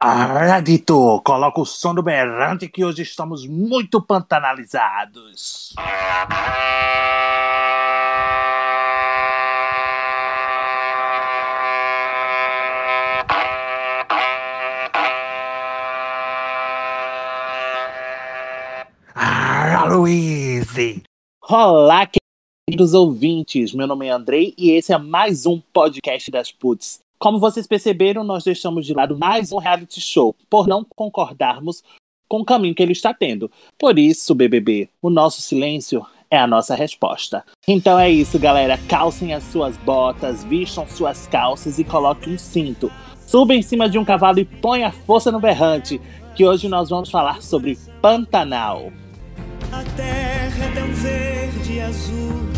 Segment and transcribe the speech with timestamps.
[0.00, 5.74] Radito, coloca o som do berrante que hoje estamos muito pantanalizados.
[19.88, 21.02] Luiz!
[21.42, 22.08] Olá,
[22.68, 23.74] queridos ouvintes.
[23.74, 27.00] Meu nome é Andrei e esse é mais um podcast das Puts.
[27.18, 31.82] Como vocês perceberam, nós deixamos de lado mais um reality show, por não concordarmos
[32.28, 33.50] com o caminho que ele está tendo.
[33.76, 37.44] Por isso, BBB, o nosso silêncio é a nossa resposta.
[37.66, 38.78] Então é isso, galera.
[38.88, 42.88] Calcem as suas botas, vistam suas calças e coloquem um cinto.
[43.26, 46.00] Suba em cima de um cavalo e põe a força no berrante,
[46.36, 48.92] que hoje nós vamos falar sobre Pantanal.
[49.72, 52.48] A terra é tão verde e azul,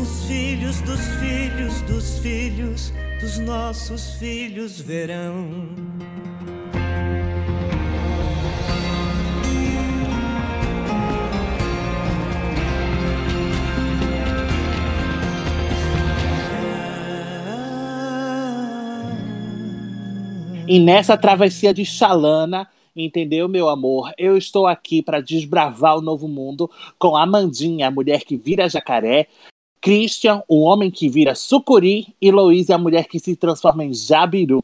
[0.00, 2.92] os filhos dos filhos dos filhos
[3.26, 5.48] dos nossos filhos verão.
[20.68, 24.12] E nessa travessia de Xalana, entendeu, meu amor?
[24.16, 29.26] Eu estou aqui para desbravar o novo mundo com Amandinha, a mulher que vira jacaré,
[29.80, 34.62] Christian, o homem que vira sucuri, e Louise, a mulher que se transforma em jabiru.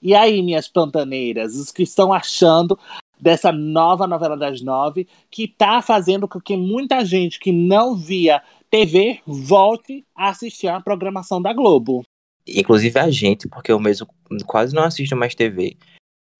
[0.00, 2.78] E aí, minhas pantaneiras, os que estão achando
[3.20, 8.42] dessa nova novela das nove, que está fazendo com que muita gente que não via
[8.68, 12.02] TV volte a assistir a programação da Globo.
[12.46, 14.08] Inclusive a gente, porque eu mesmo
[14.44, 15.76] quase não assisto mais TV.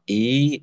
[0.08, 0.62] E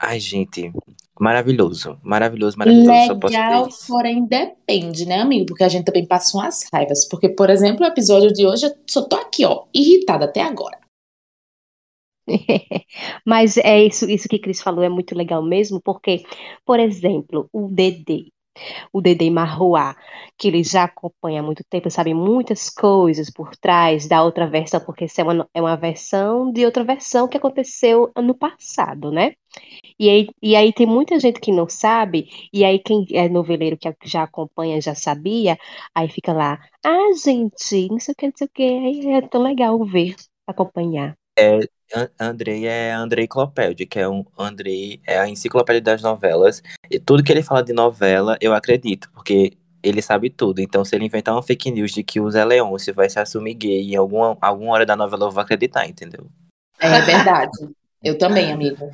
[0.00, 0.72] Ai, gente,
[1.20, 3.18] maravilhoso, maravilhoso, maravilhoso.
[3.26, 5.46] Legal, porém depende, né, amigo?
[5.46, 7.06] Porque a gente também passa umas raivas.
[7.08, 10.78] Porque, por exemplo, o episódio de hoje, eu só tô aqui, ó, irritada até agora.
[13.24, 16.24] Mas é isso, isso que Cris falou é muito legal mesmo, porque,
[16.64, 18.26] por exemplo, o Dedê,
[18.92, 19.96] o Dedê Marroá,
[20.36, 24.80] que ele já acompanha há muito tempo, sabe muitas coisas por trás da outra versão,
[24.80, 29.34] porque essa é uma, é uma versão de outra versão que aconteceu ano passado, né?
[29.98, 33.76] E aí, e aí tem muita gente que não sabe, e aí quem é noveleiro
[33.76, 35.58] que já acompanha já sabia,
[35.94, 39.22] aí fica lá, ah, gente, não sei o que, não sei o que, aí é
[39.22, 40.14] tão legal ver,
[40.46, 41.16] acompanhar.
[41.36, 41.58] É,
[42.18, 46.62] Andrei é Andrei Clopédia, que é um Andrei é a enciclopédia das novelas.
[46.90, 50.60] E tudo que ele fala de novela, eu acredito, porque ele sabe tudo.
[50.60, 53.54] Então, se ele inventar uma fake news de que o Zé Leôncio vai se assumir
[53.54, 56.26] gay em alguma, alguma hora da novela, eu vou acreditar, entendeu?
[56.78, 57.68] É verdade.
[58.02, 58.90] Eu também, amigo.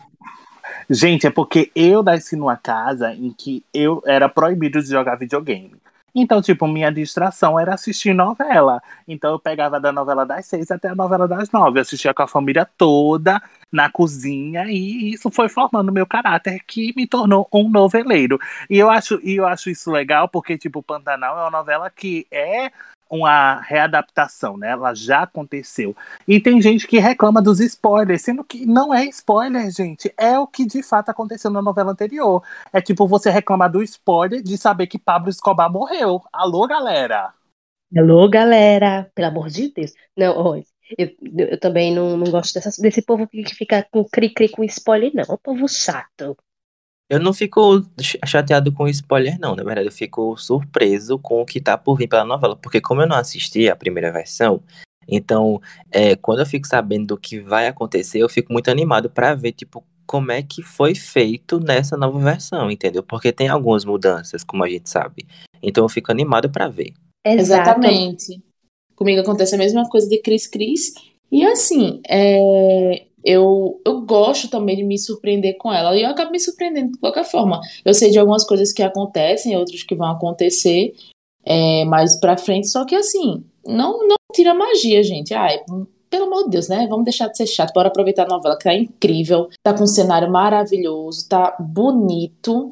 [0.89, 5.77] Gente, é porque eu nasci numa casa em que eu era proibido de jogar videogame.
[6.15, 8.81] Então, tipo, minha distração era assistir novela.
[9.09, 11.81] Então, eu pegava da novela das seis até a novela das nove.
[11.81, 13.43] Assistia com a família toda
[13.73, 18.39] na cozinha e isso foi formando meu caráter que me tornou um noveleiro.
[18.71, 22.25] E eu acho, e eu acho isso legal porque, tipo, Pantanal é uma novela que
[22.31, 22.71] é
[23.09, 24.71] uma readaptação, né?
[24.71, 25.97] Ela já aconteceu.
[26.27, 30.13] E tem gente que reclama dos spoilers, sendo que não é spoiler, gente.
[30.17, 32.43] É o que de fato aconteceu na novela anterior.
[32.73, 36.23] É tipo você reclamar do spoiler de saber que Pablo Escobar morreu.
[36.33, 37.33] Alô, galera!
[37.97, 39.11] Alô, galera!
[39.15, 39.93] Pelo amor de Deus.
[40.17, 40.57] Não,
[40.99, 45.13] eu, eu também não, não gosto dessa, desse povo que fica com cri-cri com spoiler,
[45.15, 45.25] não.
[45.29, 46.37] O povo chato.
[47.09, 47.83] Eu não fico
[48.25, 49.55] chateado com spoiler, não.
[49.55, 52.57] Na verdade, eu fico surpreso com o que tá por vir pela novela.
[52.57, 54.63] Porque como eu não assisti a primeira versão,
[55.07, 55.61] então,
[55.91, 59.53] é, quando eu fico sabendo do que vai acontecer, eu fico muito animado para ver,
[59.53, 63.03] tipo, como é que foi feito nessa nova versão, entendeu?
[63.03, 65.27] Porque tem algumas mudanças, como a gente sabe.
[65.63, 66.93] Então eu fico animado para ver.
[67.25, 68.43] Exatamente.
[68.95, 70.93] Comigo acontece a mesma coisa de Cris Cris.
[71.33, 75.97] E assim, é, eu, eu gosto também de me surpreender com ela.
[75.97, 77.61] E eu acabo me surpreendendo de qualquer forma.
[77.83, 80.95] Eu sei de algumas coisas que acontecem, outras que vão acontecer
[81.43, 82.69] é, mais pra frente.
[82.69, 85.33] Só que assim, não, não tira magia, gente.
[85.33, 85.59] Ai,
[86.11, 86.87] pelo amor de Deus, né?
[86.87, 87.73] Vamos deixar de ser chato.
[87.73, 89.49] Bora aproveitar a novela, que tá incrível.
[89.63, 92.71] Tá com um cenário maravilhoso, tá bonito.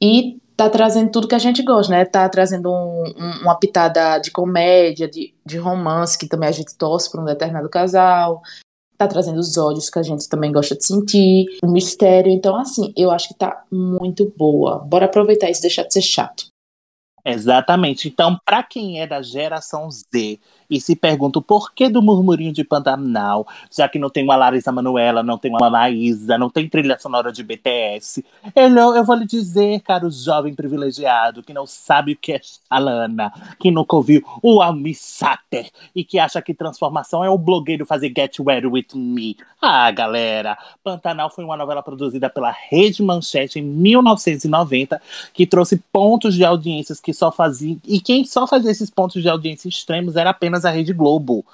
[0.00, 2.04] E tá trazendo tudo que a gente gosta, né?
[2.04, 6.76] Tá trazendo um, um, uma pitada de comédia, de, de romance, que também a gente
[6.76, 8.42] torce para um determinado casal
[8.98, 12.30] tá trazendo os ódios que a gente também gosta de sentir, o mistério.
[12.32, 14.80] Então, assim, eu acho que tá muito boa.
[14.80, 16.46] Bora aproveitar isso e deixar de ser chato.
[17.24, 18.08] Exatamente.
[18.08, 22.64] Então, para quem é da geração Z e se pergunta o porquê do murmurinho de
[22.64, 26.98] Pantanal, já que não tem uma Larissa Manoela, não tem uma Maísa, não tem trilha
[26.98, 28.24] sonora de BTS.
[28.54, 33.32] Eu, eu vou lhe dizer, caro jovem privilegiado, que não sabe o que é Alana,
[33.58, 34.96] que nunca ouviu o Almi
[35.94, 39.36] e que acha que transformação é o blogueiro fazer Get Wet With Me.
[39.60, 45.00] Ah, galera, Pantanal foi uma novela produzida pela Rede Manchete em 1990
[45.32, 47.78] que trouxe pontos de audiências que só faziam.
[47.84, 51.44] E quem só fazia esses pontos de audiência extremos era apenas a Rede Globo.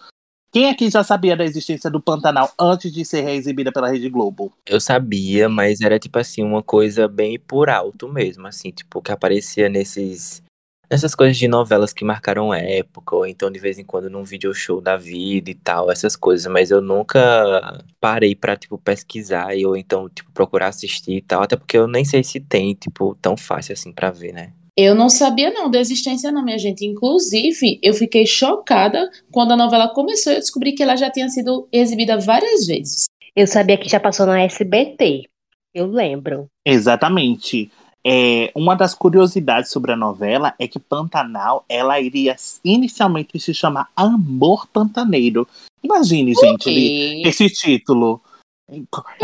[0.54, 4.52] Quem aqui já sabia da existência do Pantanal antes de ser reexibida pela Rede Globo?
[4.64, 9.10] Eu sabia, mas era tipo assim, uma coisa bem por alto mesmo, assim, tipo, que
[9.10, 10.44] aparecia nesses.
[10.88, 14.54] Nessas coisas de novelas que marcaram época, ou então de vez em quando num video
[14.54, 19.76] show da vida e tal, essas coisas, mas eu nunca parei pra, tipo, pesquisar ou
[19.76, 23.36] então, tipo, procurar assistir e tal, até porque eu nem sei se tem, tipo, tão
[23.36, 24.52] fácil assim pra ver, né?
[24.76, 26.84] Eu não sabia não da existência não, minha gente.
[26.84, 31.28] Inclusive, eu fiquei chocada quando a novela começou e eu descobri que ela já tinha
[31.28, 33.04] sido exibida várias vezes.
[33.36, 35.28] Eu sabia que já passou na SBT.
[35.72, 36.46] Eu lembro.
[36.64, 37.70] Exatamente.
[38.06, 43.88] É, uma das curiosidades sobre a novela é que Pantanal ela iria inicialmente se chamar
[43.96, 45.48] Amor Pantaneiro.
[45.82, 48.20] Imagine, gente, esse título.
[48.68, 48.76] A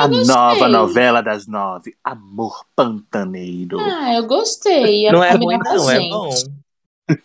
[0.05, 0.35] Eu gostei.
[0.35, 3.81] nova novela das nove, Amor Pantaneiro.
[3.81, 5.03] Ah, eu gostei.
[5.05, 6.11] Ia Não é ruim, não, é gente.
[6.11, 6.31] bom.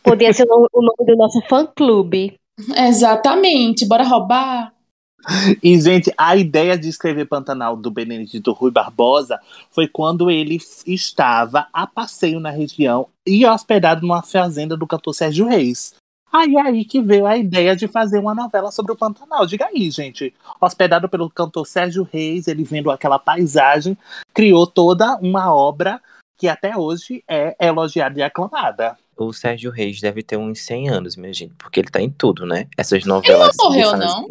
[0.01, 2.39] Podia ser o nome, do nosso fã-clube.
[2.75, 3.85] Exatamente.
[3.85, 4.73] Bora roubar?
[5.61, 9.39] E, gente, a ideia de escrever Pantanal do Benedito Rui Barbosa
[9.71, 15.47] foi quando ele estava a passeio na região e hospedado numa fazenda do cantor Sérgio
[15.47, 15.95] Reis.
[16.35, 19.45] Aí aí que veio a ideia de fazer uma novela sobre o Pantanal.
[19.45, 20.33] Diga aí, gente.
[20.59, 23.97] Hospedado pelo cantor Sérgio Reis, ele vendo aquela paisagem,
[24.33, 26.01] criou toda uma obra
[26.37, 28.97] que até hoje é elogiada e aclamada.
[29.15, 32.45] O Sérgio Reis deve ter uns 100 anos, minha gente, porque ele tá em tudo,
[32.45, 32.67] né?
[32.77, 33.55] Essas novelas.
[33.55, 34.27] de morreu, não?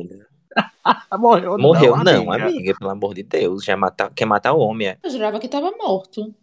[1.18, 2.48] Morreu, Morreu não, não, amiga.
[2.50, 3.64] amiga, pelo amor de Deus.
[3.64, 4.12] Já mata...
[4.14, 4.98] Quer matar o homem, é?
[5.02, 6.34] Eu jurava que tava morto.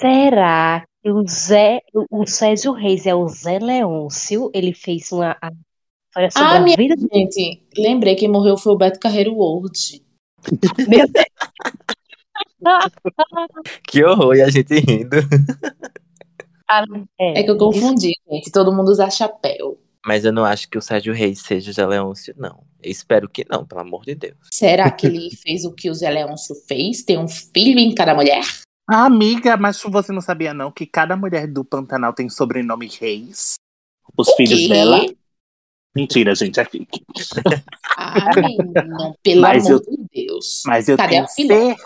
[0.00, 4.50] Será que o Zé, o o Sérgio Reis é o Zé Leôncio?
[4.54, 5.36] Ele fez uma
[6.08, 10.02] história sobre Ah, a minha vida gente, lembrei que morreu foi o Beto Carreiro World.
[10.88, 11.24] Meu Deus.
[13.86, 15.16] Que horror, e a gente rindo.
[16.70, 16.84] Ah,
[17.18, 17.40] é.
[17.40, 18.52] É que eu confundi, gente.
[18.52, 19.80] Todo mundo usa chapéu.
[20.04, 22.62] Mas eu não acho que o Sérgio Reis seja o Zé Leôncio, não.
[22.82, 24.36] Espero que não, pelo amor de Deus.
[24.52, 27.02] Será que ele fez o que o Zé Leôncio fez?
[27.02, 28.44] Tem um filho em cada mulher?
[28.90, 33.56] Ah, Amiga, mas você não sabia não que cada mulher do Pantanal tem sobrenome Reis?
[34.16, 34.68] Os filhos quê?
[34.68, 35.06] dela?
[35.94, 37.04] Mentira, gente, é fique.
[37.98, 40.62] Ai, não, pelo Mas amor eu- de Deus.
[40.66, 41.76] Mas eu Cadê tenho a filha?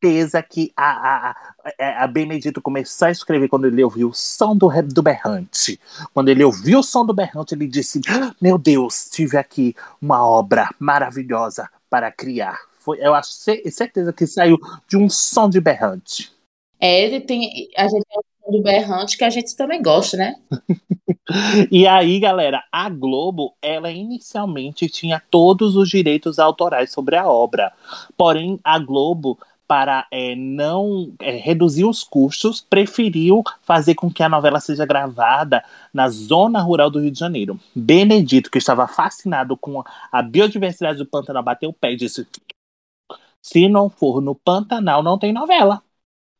[0.00, 0.90] certeza que a,
[1.30, 1.30] a,
[1.78, 5.78] a, a Benedito começou a escrever quando ele ouviu o som do, do berrante.
[6.12, 10.26] Quando ele ouviu o som do berrante, ele disse: "Ah, Meu Deus, tive aqui uma
[10.26, 12.58] obra maravilhosa para criar.
[12.80, 14.58] Foi, eu acho cer- certeza que saiu
[14.88, 16.32] de um som de berrante.
[16.80, 17.68] É, ele tem.
[17.76, 20.34] A gente tem um do berrante que a gente também gosta, né?
[21.70, 27.70] E aí, galera, a Globo, ela inicialmente tinha todos os direitos autorais sobre a obra.
[28.16, 34.28] Porém, a Globo, para é, não é, reduzir os custos, preferiu fazer com que a
[34.28, 37.60] novela seja gravada na zona rural do Rio de Janeiro.
[37.74, 42.26] Benedito, que estava fascinado com a biodiversidade do Pantanal, bateu o pé e disse:
[43.42, 45.82] se não for no Pantanal, não tem novela.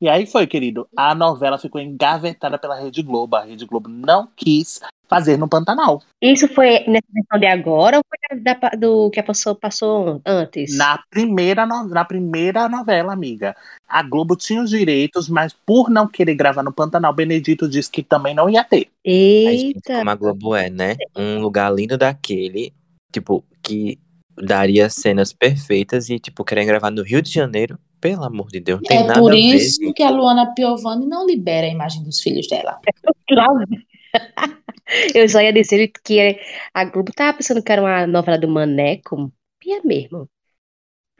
[0.01, 0.89] E aí foi, querido.
[0.97, 3.37] A novela ficou engavetada pela Rede Globo.
[3.37, 6.03] A Rede Globo não quis fazer no Pantanal.
[6.23, 10.21] Isso foi nessa versão de agora ou foi da, da- do que a pessoa passou
[10.25, 10.77] antes?
[10.77, 13.57] Na primeira, no- na primeira novela, amiga.
[13.89, 18.03] A Globo tinha os direitos, mas por não querer gravar no Pantanal, Benedito disse que
[18.03, 18.89] também não ia ter.
[19.05, 19.99] Eita.
[19.99, 20.95] como a Globo é, né?
[21.17, 22.73] Um lugar lindo daquele,
[23.11, 23.99] tipo, que
[24.37, 28.81] daria cenas perfeitas e, tipo, querem gravar no Rio de Janeiro, pelo amor de Deus,
[28.81, 29.41] não tem é nada por a ver.
[29.41, 29.95] isso gente.
[29.95, 32.81] que a Luana Piovani não libera a imagem dos filhos dela.
[35.15, 36.39] Eu só ia dizer que
[36.73, 39.31] a Globo tava pensando que era uma novela do Maneco.
[39.61, 40.29] Pia mesmo.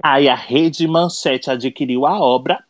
[0.03, 2.65] Aí a Rede Manchete adquiriu a obra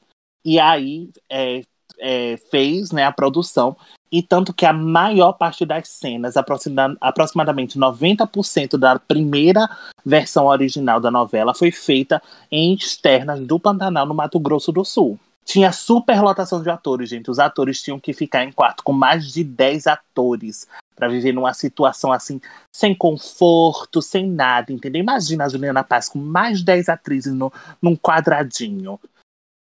[0.45, 1.63] e aí é,
[2.01, 3.77] é, fez né, a produção.
[4.11, 9.69] E tanto que a maior parte das cenas, aproxima- aproximadamente 90% da primeira
[10.05, 15.19] versão original da novela, foi feita em externas do Pantanal, no Mato Grosso do Sul.
[15.45, 17.31] Tinha superlotação de atores, gente.
[17.31, 21.55] Os atores tinham que ficar em quarto com mais de 10 atores para viver numa
[21.55, 22.41] situação assim,
[22.75, 25.01] sem conforto, sem nada, entendeu?
[25.01, 27.51] Imagina a Juliana Paz com mais 10 atrizes no,
[27.81, 29.01] num quadradinho.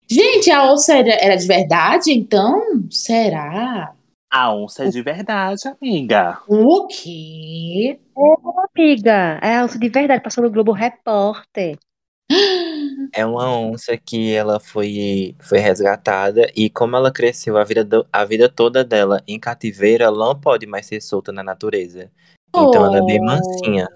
[0.08, 2.62] Gente, a ouça era, era de verdade, então?
[2.90, 3.92] Será?
[4.36, 6.40] A onça é de verdade, amiga.
[6.48, 8.00] O quê?
[8.76, 11.78] Amiga, é a onça de verdade, passou no Globo Repórter.
[13.12, 18.04] É uma onça que ela foi, foi resgatada e como ela cresceu a vida, do-
[18.12, 22.10] a vida toda dela em cativeiro, ela não pode mais ser solta na natureza.
[22.52, 23.24] Então ela é bem Oh.
[23.26, 23.86] mansinha.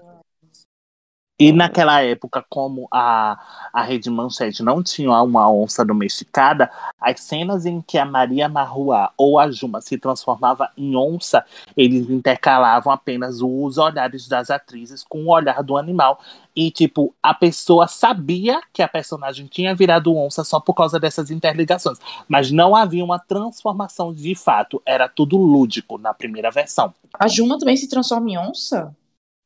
[1.39, 3.39] E naquela época, como a,
[3.71, 6.69] a Rede Manchete não tinha uma onça domesticada,
[6.99, 11.45] as cenas em que a Maria Marruá ou a Juma se transformava em onça,
[11.77, 16.19] eles intercalavam apenas os olhares das atrizes com o olhar do animal.
[16.53, 21.31] E, tipo, a pessoa sabia que a personagem tinha virado onça só por causa dessas
[21.31, 21.99] interligações.
[22.27, 24.81] Mas não havia uma transformação de fato.
[24.85, 26.93] Era tudo lúdico na primeira versão.
[27.13, 28.93] A Juma também se transforma em onça?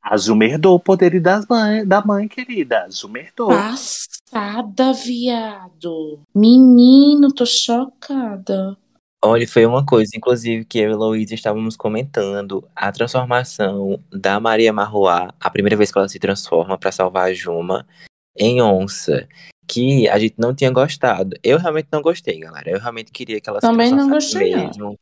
[0.03, 2.83] A Juma herdou o poder das mãe, da mãe, querida.
[2.83, 3.47] A Juma herdou.
[3.47, 6.19] Passada, viado.
[6.35, 8.77] Menino, tô chocada.
[9.23, 12.67] Olha, foi uma coisa, inclusive, que eu e Luísa estávamos comentando.
[12.75, 17.33] A transformação da Maria Marruá, a primeira vez que ela se transforma para salvar a
[17.33, 17.87] Juma,
[18.37, 19.25] em onça,
[19.65, 21.37] que a gente não tinha gostado.
[21.41, 22.69] Eu realmente não gostei, galera.
[22.69, 24.97] Eu realmente queria que ela se Também não transformasse gostei, não.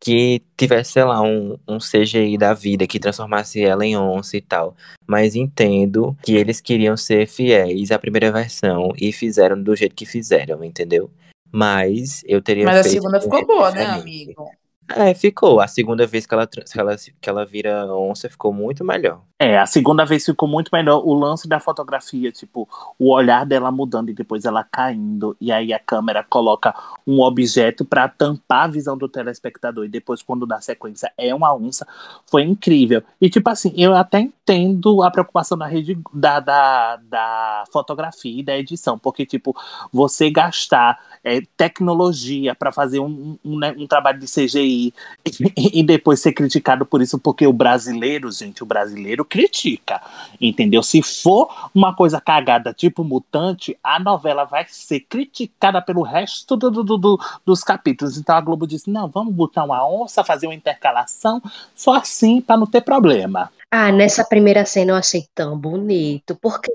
[0.00, 4.40] Que tivesse, sei lá, um, um CGI da vida que transformasse ela em onça e
[4.40, 4.74] tal.
[5.06, 10.06] Mas entendo que eles queriam ser fiéis à primeira versão e fizeram do jeito que
[10.06, 11.10] fizeram, entendeu?
[11.52, 14.50] Mas eu teria Mas a segunda ficou boa, né, amigo?
[14.96, 15.60] É, ficou.
[15.60, 19.20] A segunda vez que ela, que ela, que ela vira onça ficou muito melhor.
[19.38, 21.02] É, a segunda vez ficou muito melhor.
[21.04, 22.68] O lance da fotografia, tipo,
[22.98, 25.36] o olhar dela mudando e depois ela caindo.
[25.40, 26.74] E aí a câmera coloca
[27.06, 29.84] um objeto pra tampar a visão do telespectador.
[29.84, 31.86] E depois, quando dá sequência, é uma onça.
[32.26, 33.02] Foi incrível.
[33.20, 38.42] E, tipo assim, eu até entendo a preocupação da rede da, da, da fotografia e
[38.42, 38.98] da edição.
[38.98, 39.56] Porque, tipo,
[39.92, 44.79] você gastar é, tecnologia pra fazer um, um, né, um trabalho de CGI
[45.56, 50.00] e, depois ser criticado por isso, porque o brasileiro, gente, o brasileiro critica,
[50.40, 50.82] entendeu?
[50.82, 56.70] Se for uma coisa cagada, tipo mutante, a novela vai ser criticada pelo resto do,
[56.70, 58.16] do- do- dos capítulos.
[58.16, 61.42] Então a Globo disse: não, vamos botar uma onça, fazer uma intercalação,
[61.74, 63.50] só assim pra não ter problema.
[63.70, 66.70] Ah, nessa primeira cena eu achei tão bonito, porque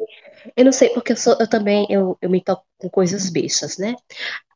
[0.56, 3.78] eu não sei, porque eu sou, eu também eu, eu me toco com coisas bestas,
[3.78, 3.96] né?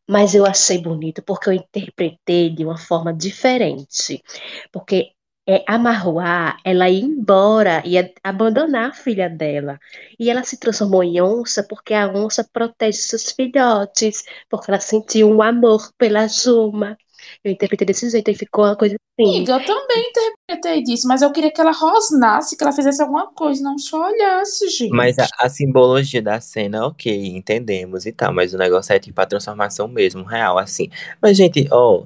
[0.10, 4.24] Mas eu achei bonito porque eu interpretei de uma forma diferente.
[4.72, 5.12] Porque
[5.48, 9.80] é, a Marruá, ela ia embora, ia abandonar a filha dela.
[10.20, 15.30] E ela se transformou em onça porque a onça protege seus filhotes, porque ela sentiu
[15.30, 16.98] um amor pela Juma.
[17.44, 19.38] Eu interpretei desse jeito e ficou uma coisa assim.
[19.38, 23.32] Amiga, eu também interpretei disso, mas eu queria que ela rosnasse, que ela fizesse alguma
[23.34, 24.92] coisa, não só olhasse, gente.
[24.92, 28.34] Mas a, a simbologia da cena, ok, entendemos e tal.
[28.34, 30.90] Mas o negócio é tipo a transformação mesmo, real, assim.
[31.22, 32.06] Mas, gente, ó,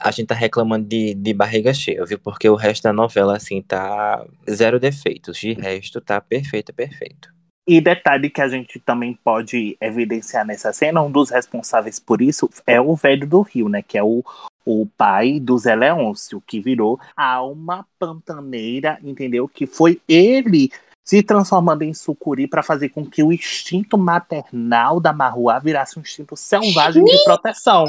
[0.00, 2.18] a gente tá reclamando de, de barriga cheia, viu?
[2.18, 5.38] Porque o resto da novela, assim, tá zero defeitos.
[5.38, 7.32] De resto, tá perfeito, perfeito.
[7.66, 12.50] E detalhe que a gente também pode evidenciar nessa cena, um dos responsáveis por isso
[12.66, 13.82] é o velho do Rio, né?
[13.82, 14.24] Que é o,
[14.64, 19.48] o pai do Zé Leôncio, que virou a alma pantaneira, entendeu?
[19.48, 20.70] Que foi ele
[21.04, 26.02] se transformando em sucuri para fazer com que o instinto maternal da Marruá virasse um
[26.02, 27.84] instinto selvagem de proteção.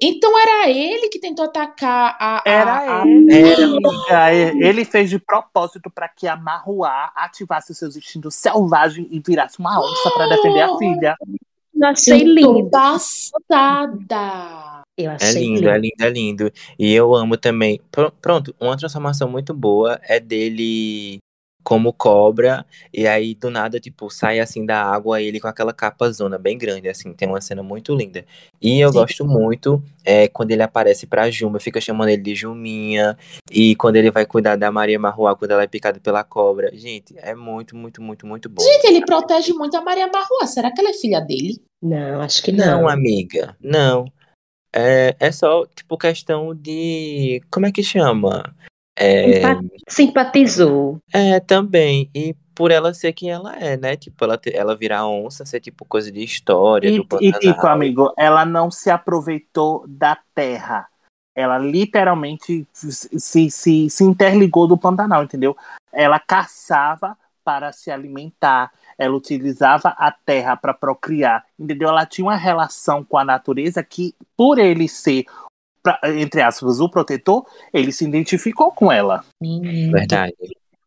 [0.00, 2.42] Então era ele que tentou atacar a.
[2.46, 4.32] Era a- ele, amiga.
[4.64, 9.58] Ele fez de propósito para que a Marruá ativasse os seus instintos selvagens e virasse
[9.58, 11.16] uma onça para defender a filha.
[11.80, 12.70] Eu achei Eu lindo.
[12.70, 14.82] passada.
[14.96, 16.52] Eu É achei lindo, é lindo, é lindo.
[16.78, 17.80] E eu amo também.
[17.90, 21.18] Pro- Pronto, uma transformação muito boa é dele
[21.62, 26.10] como cobra, e aí do nada, tipo, sai assim da água ele com aquela capa
[26.10, 28.24] zona bem grande, assim, tem uma cena muito linda.
[28.60, 28.98] E eu Sim.
[28.98, 33.16] gosto muito é, quando ele aparece pra Juma, fica chamando ele de Juminha,
[33.50, 36.70] e quando ele vai cuidar da Maria Marruá, quando ela é picada pela cobra.
[36.74, 38.62] Gente, é muito, muito, muito, muito bom.
[38.62, 40.46] Gente, ele protege muito a Maria Marrua.
[40.46, 41.62] Será que ela é filha dele?
[41.82, 42.88] Não, acho que Não, não.
[42.88, 44.10] amiga, não.
[44.72, 47.42] É, é só, tipo, questão de.
[47.50, 48.54] Como é que chama?
[49.00, 49.40] É,
[49.88, 51.00] Simpatizou.
[51.12, 52.10] é, também.
[52.14, 53.96] E por ela ser quem ela é, né?
[53.96, 57.66] Tipo, ela, ter- ela virar onça, ser tipo coisa de história, E, do e tipo,
[57.66, 60.86] amigo, ela não se aproveitou da terra.
[61.34, 65.56] Ela literalmente se, se, se interligou do Pantanal, entendeu?
[65.90, 71.88] Ela caçava para se alimentar, ela utilizava a terra para procriar, entendeu?
[71.88, 75.24] Ela tinha uma relação com a natureza que, por ele ser,
[75.82, 79.24] pra- entre aspas, o protetor, ele se identificou com ela.
[79.40, 80.34] Verdade.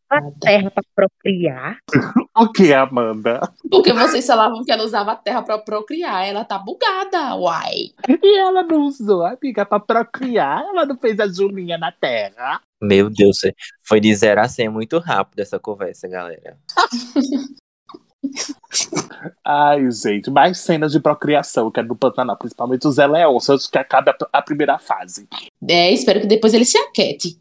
[0.09, 1.77] a terra para procriar.
[2.35, 3.41] O que, Amanda?
[3.69, 6.27] Porque vocês falavam que ela usava a terra pra procriar.
[6.27, 7.91] Ela tá bugada, uai.
[8.09, 10.63] E ela não usou, amiga, pra procriar.
[10.63, 12.59] Ela não fez a Julinha na terra.
[12.81, 13.37] Meu Deus,
[13.83, 16.57] foi de 0 a 100 muito rápido essa conversa, galera.
[19.45, 24.11] Ai, gente, mais cenas de procriação que é do Pantanal, principalmente os Eleonços, que acaba
[24.11, 25.27] a- a primeira fase.
[25.67, 27.39] É, espero que depois ele se aquete.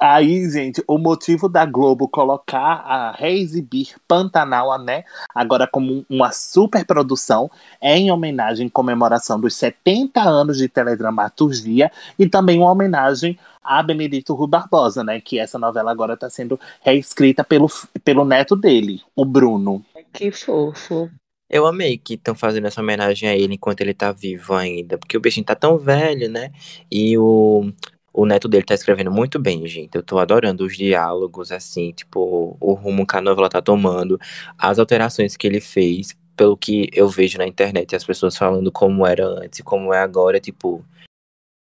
[0.00, 7.48] Aí, gente, o motivo da Globo colocar a reexibir Pantanal, né, agora como uma superprodução,
[7.80, 13.82] é em homenagem em comemoração dos 70 anos de teledramaturgia e também uma homenagem a
[13.82, 17.68] Benedito Rui Barbosa, né, que essa novela agora está sendo reescrita pelo,
[18.04, 19.82] pelo neto dele, o Bruno.
[20.14, 21.10] Que fofo.
[21.50, 25.16] Eu amei que estão fazendo essa homenagem a ele enquanto ele tá vivo ainda, porque
[25.16, 26.50] o bichinho tá tão velho, né?
[26.90, 27.70] E o,
[28.12, 29.94] o neto dele tá escrevendo muito bem, gente.
[29.94, 34.18] Eu tô adorando os diálogos, assim, tipo, o rumo que a novela tá tomando,
[34.56, 39.06] as alterações que ele fez, pelo que eu vejo na internet, as pessoas falando como
[39.06, 40.84] era antes como é agora, tipo.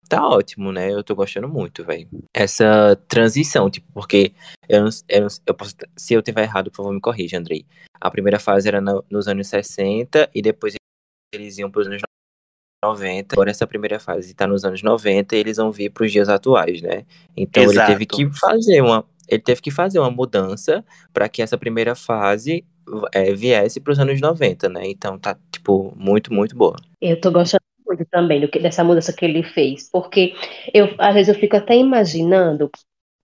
[0.09, 0.91] Tá ótimo, né?
[0.91, 2.09] Eu tô gostando muito, velho.
[2.35, 4.33] Essa transição, tipo, porque
[4.67, 7.63] eu não, eu eu posso, se eu tiver errado, por favor, me corrija, Andrei.
[8.01, 10.73] A primeira fase era no- nos anos 60 e depois
[11.33, 12.01] eles iam para os anos
[12.83, 13.35] 90.
[13.35, 16.27] Agora essa primeira fase está nos anos 90 e eles vão vir para os dias
[16.27, 17.05] atuais, né?
[17.37, 18.15] Então ele teve Exato.
[18.15, 22.65] que fazer uma ele teve que fazer uma mudança para que essa primeira fase
[23.13, 24.87] é, viesse para os anos 90, né?
[24.87, 26.75] Então tá tipo muito muito boa.
[26.99, 27.58] Eu tô gostando
[27.89, 30.33] muito também do que, dessa mudança que ele fez, porque
[30.73, 32.69] eu, às vezes eu fico até imaginando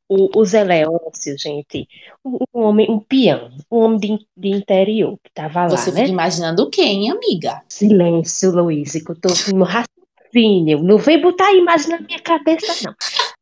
[0.10, 1.88] o, o Zé Leôncio, gente,
[2.24, 6.02] um, um homem, um peão, um homem de, de interior que tava lá, Você né?
[6.02, 7.62] fica imaginando quem, amiga?
[7.70, 10.84] Silêncio, Luiz, que eu tô no raciocínio.
[10.84, 12.94] Não vem botar a imagem na minha cabeça, não.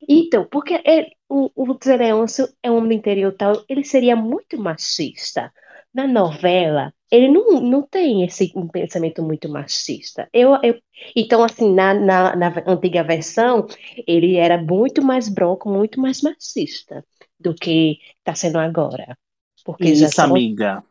[0.07, 4.15] Então, porque ele- o, o Zé Leôncio é um homem do interior tal, ele seria
[4.15, 5.51] muito machista.
[5.93, 10.27] Na novela, ele não, não tem esse um pensamento muito machista.
[10.33, 10.81] Eu, eu,
[11.15, 13.67] então, assim, na, na, na antiga versão,
[14.07, 17.05] ele era muito mais bronco, muito mais machista
[17.39, 19.17] do que está sendo agora.
[19.63, 20.83] Porque já Isso, são amiga.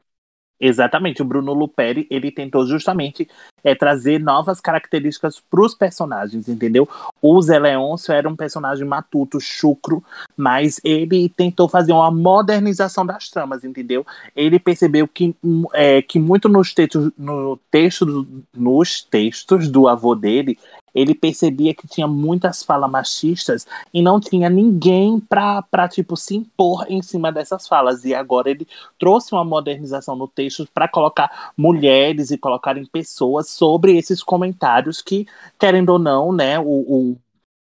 [0.61, 3.29] Exatamente, o Bruno Luperi, ele tentou justamente
[3.65, 6.89] é, trazer novas características para os personagens, entendeu?
[7.21, 10.03] O Zé Leôncio era um personagem matuto, chucro,
[10.37, 14.07] mas ele tentou fazer uma modernização das tramas, entendeu?
[14.35, 20.15] Ele percebeu que, hum, é, que muito nos textos, no texto, nos textos do avô
[20.15, 20.59] dele,
[20.95, 26.85] ele percebia que tinha muitas falas machistas e não tinha ninguém pra, tipo, se impor
[26.89, 28.05] em cima dessas falas.
[28.05, 28.67] E agora ele
[28.99, 35.27] trouxe uma modernização no texto para colocar mulheres e colocarem pessoas sobre esses comentários que,
[35.59, 37.17] querendo ou não, né, o, o,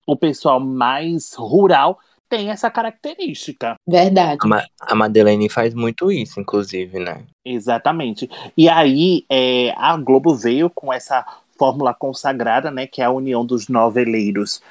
[0.07, 1.99] o pessoal mais rural
[2.29, 3.75] tem essa característica.
[3.85, 4.39] Verdade.
[4.41, 7.25] A, Ma a Madeleine faz muito isso, inclusive, né?
[7.43, 8.29] Exatamente.
[8.55, 11.25] E aí é, a Globo veio com essa
[11.59, 14.61] fórmula consagrada, né, que é a união dos noveleiros.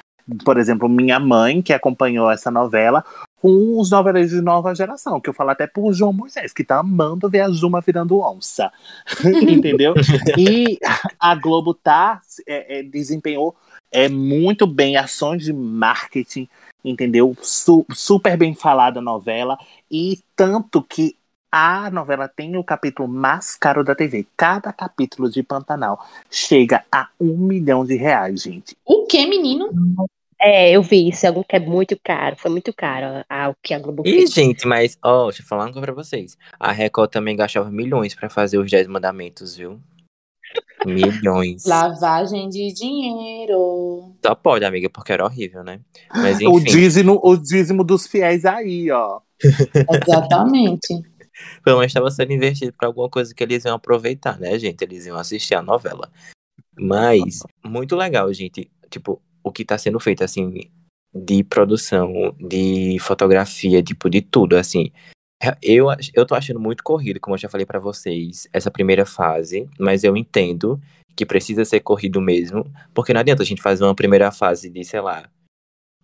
[0.43, 3.03] Por exemplo, minha mãe, que acompanhou essa novela,
[3.41, 6.77] com os noveleiros de nova geração, que eu falo até pro João Moisés, que tá
[6.77, 8.71] amando ver a Zuma virando onça.
[9.25, 9.95] Entendeu?
[10.37, 10.77] E
[11.19, 13.55] a Globo tá, é, é, desempenhou
[13.91, 16.47] é, muito bem ações de marketing,
[16.85, 17.35] entendeu?
[17.41, 19.57] Su- super bem falada a novela,
[19.89, 21.15] e tanto que
[21.51, 24.25] a novela tem o capítulo mais caro da TV.
[24.37, 28.77] Cada capítulo de Pantanal chega a um milhão de reais, gente.
[28.85, 29.69] O que, menino?
[30.43, 33.73] É, eu vi isso, é algo que é muito caro, foi muito caro o que
[33.75, 34.31] a Globo E, fez.
[34.33, 36.35] gente, mas, ó, deixa eu falar uma coisa pra vocês.
[36.59, 39.79] A Record também gastava milhões pra fazer os 10 mandamentos, viu?
[40.85, 41.65] Milhões.
[41.65, 44.15] Lavagem de dinheiro.
[44.25, 45.79] Só pode, amiga, porque era horrível, né?
[46.11, 49.19] Mas O enfim, dízimo, o dízimo dos fiéis aí, ó.
[50.07, 51.01] Exatamente.
[51.63, 54.81] pelo menos estava sendo investido pra alguma coisa que eles iam aproveitar, né, gente?
[54.81, 56.09] Eles iam assistir a novela.
[56.79, 58.69] Mas, muito legal, gente.
[58.89, 60.69] Tipo, o que tá sendo feito, assim,
[61.13, 64.91] de produção, de fotografia, tipo, de tudo, assim.
[65.61, 69.67] Eu, eu tô achando muito corrido, como eu já falei pra vocês, essa primeira fase,
[69.79, 70.79] mas eu entendo
[71.15, 74.83] que precisa ser corrido mesmo, porque não adianta a gente fazer uma primeira fase de,
[74.85, 75.29] sei lá,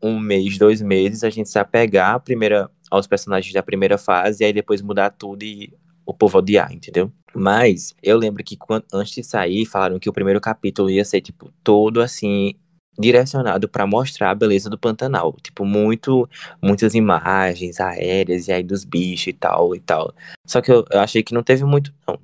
[0.01, 4.43] um mês, dois meses, a gente se apegar à primeira, aos personagens da primeira fase
[4.43, 5.73] e aí depois mudar tudo e
[6.05, 7.11] o povo odiar, entendeu?
[7.35, 11.21] Mas eu lembro que quando, antes de sair, falaram que o primeiro capítulo ia ser,
[11.21, 12.55] tipo, todo assim,
[12.97, 15.35] direcionado pra mostrar a beleza do Pantanal.
[15.41, 16.27] Tipo, muito,
[16.61, 20.13] muitas imagens aéreas e aí dos bichos e tal e tal.
[20.45, 22.19] Só que eu, eu achei que não teve muito, não.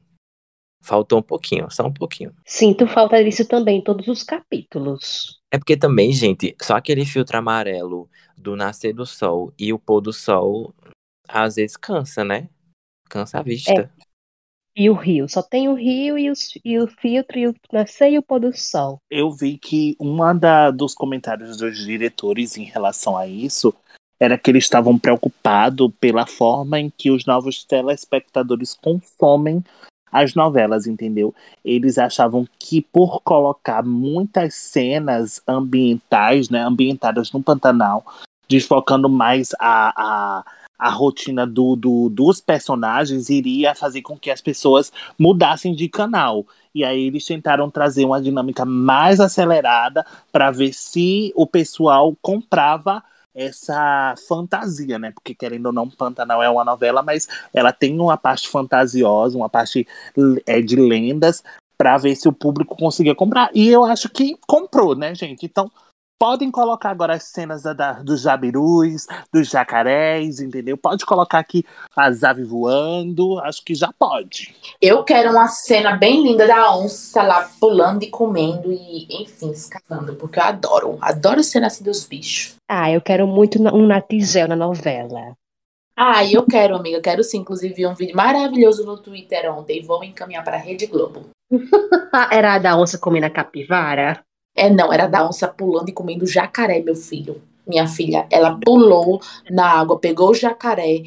[0.81, 2.35] Faltou um pouquinho, só um pouquinho.
[2.45, 5.39] Sinto falta disso também todos os capítulos.
[5.49, 10.01] É porque também, gente, só aquele filtro amarelo do nascer do sol e o pôr
[10.01, 10.73] do sol
[11.29, 12.49] Às vezes cansa, né?
[13.09, 13.89] Cansa a vista.
[14.75, 16.31] E o rio, só tem o rio e,
[16.65, 18.97] e o filtro e o nascer e o pôr do sol.
[19.09, 19.95] Eu vi que
[20.39, 23.73] da, dos comentários dos diretores em relação a isso
[24.19, 29.63] era que eles estavam preocupados pela forma em que os novos telespectadores consomem
[30.11, 31.33] as novelas, entendeu?
[31.65, 38.05] Eles achavam que por colocar muitas cenas ambientais, né, ambientadas no Pantanal,
[38.47, 40.45] desfocando mais a, a,
[40.83, 46.45] a rotina do, do, dos personagens, iria fazer com que as pessoas mudassem de canal.
[46.75, 53.01] E aí eles tentaram trazer uma dinâmica mais acelerada para ver se o pessoal comprava
[53.33, 55.11] essa fantasia, né?
[55.11, 59.47] Porque querendo ou não, Pantanal é uma novela, mas ela tem uma parte fantasiosa, uma
[59.47, 59.87] parte
[60.45, 61.41] é, de lendas
[61.77, 63.49] para ver se o público conseguia comprar.
[63.53, 65.45] E eu acho que comprou, né, gente?
[65.45, 65.71] Então
[66.23, 70.77] podem colocar agora as cenas da, da, dos jabirus, dos jacarés, entendeu?
[70.77, 74.55] Pode colocar aqui as aves voando, acho que já pode.
[74.81, 80.15] Eu quero uma cena bem linda da onça lá pulando e comendo e, enfim, escapando,
[80.15, 82.55] porque eu adoro, adoro cena assim dos bichos.
[82.71, 85.35] Ah, eu quero muito na- um Natigel na novela.
[85.93, 87.39] Ah, eu quero, amiga, quero sim.
[87.39, 89.83] Inclusive, vi um vídeo maravilhoso no Twitter ontem.
[89.83, 91.25] Vou encaminhar para a Rede Globo.
[92.31, 94.23] Era a da onça comendo a capivara?
[94.55, 97.41] É, não, era da onça pulando e comendo jacaré, meu filho.
[97.65, 101.03] Minha filha, ela pulou na água, pegou o jacaré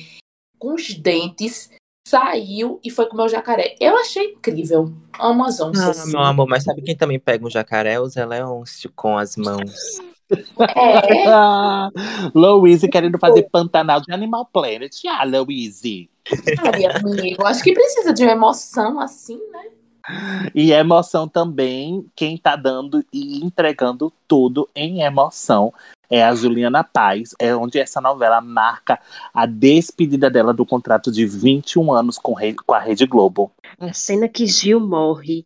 [0.59, 1.71] com os dentes,
[2.07, 3.77] saiu e foi comer o jacaré.
[3.81, 4.93] Eu achei incrível.
[5.19, 6.01] Amo as onças.
[6.01, 8.01] Ah, meu amor, mas sabe quem também pega um jacaré?
[8.01, 10.01] O Zé Leôncio com as mãos.
[10.31, 11.11] É,
[12.35, 14.93] Louise querendo fazer Pantanal de Animal Planet.
[15.09, 16.11] Ah, Louise.
[16.59, 17.47] ai, amigo.
[17.47, 19.76] Acho que precisa de uma emoção assim, né?
[20.55, 25.73] E emoção também, quem tá dando e entregando tudo em emoção
[26.09, 27.35] é a Juliana Paz.
[27.39, 29.01] É onde essa novela marca
[29.35, 33.51] a despedida dela do contrato de 21 anos com, Re- com a Rede Globo.
[33.79, 35.45] A cena que Gil morre.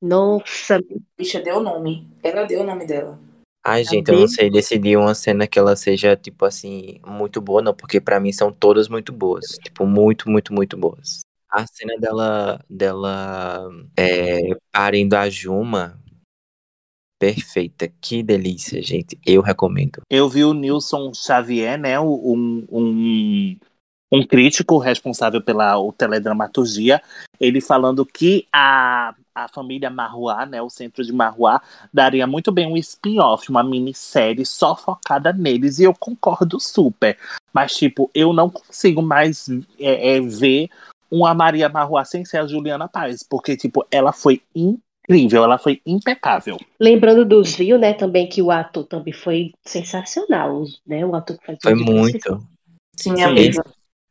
[0.00, 0.80] Nossa,
[1.18, 2.06] Bicha deu o nome.
[2.22, 3.18] Ela deu o nome dela.
[3.64, 7.60] Ai, gente, eu não sei decidir uma cena que ela seja, tipo assim, muito boa,
[7.60, 9.58] não, porque pra mim são todas muito boas.
[9.64, 11.25] Tipo, muito, muito, muito boas.
[11.50, 14.40] A cena dela, dela é,
[14.72, 15.98] parindo a Juma,
[17.18, 17.88] perfeita.
[18.00, 19.18] Que delícia, gente.
[19.24, 20.02] Eu recomendo.
[20.10, 23.56] Eu vi o Nilson Xavier, né, um, um,
[24.12, 27.02] um crítico responsável pela o teledramaturgia,
[27.40, 31.60] ele falando que a, a família Marruá, né, o centro de Marruá,
[31.92, 37.18] daria muito bem um spin-off, uma minissérie só focada neles, e eu concordo super.
[37.52, 40.68] Mas, tipo, eu não consigo mais é, é, ver
[41.10, 45.80] uma Maria Marruá sem ser a Juliana Paz, porque, tipo, ela foi incrível, ela foi
[45.86, 46.58] impecável.
[46.80, 51.04] lembrando dos Rio, né, também que o ator também foi sensacional, né?
[51.04, 52.46] O ator que faz o Foi muito.
[52.96, 53.22] Sim, Sim.
[53.22, 53.64] amiga.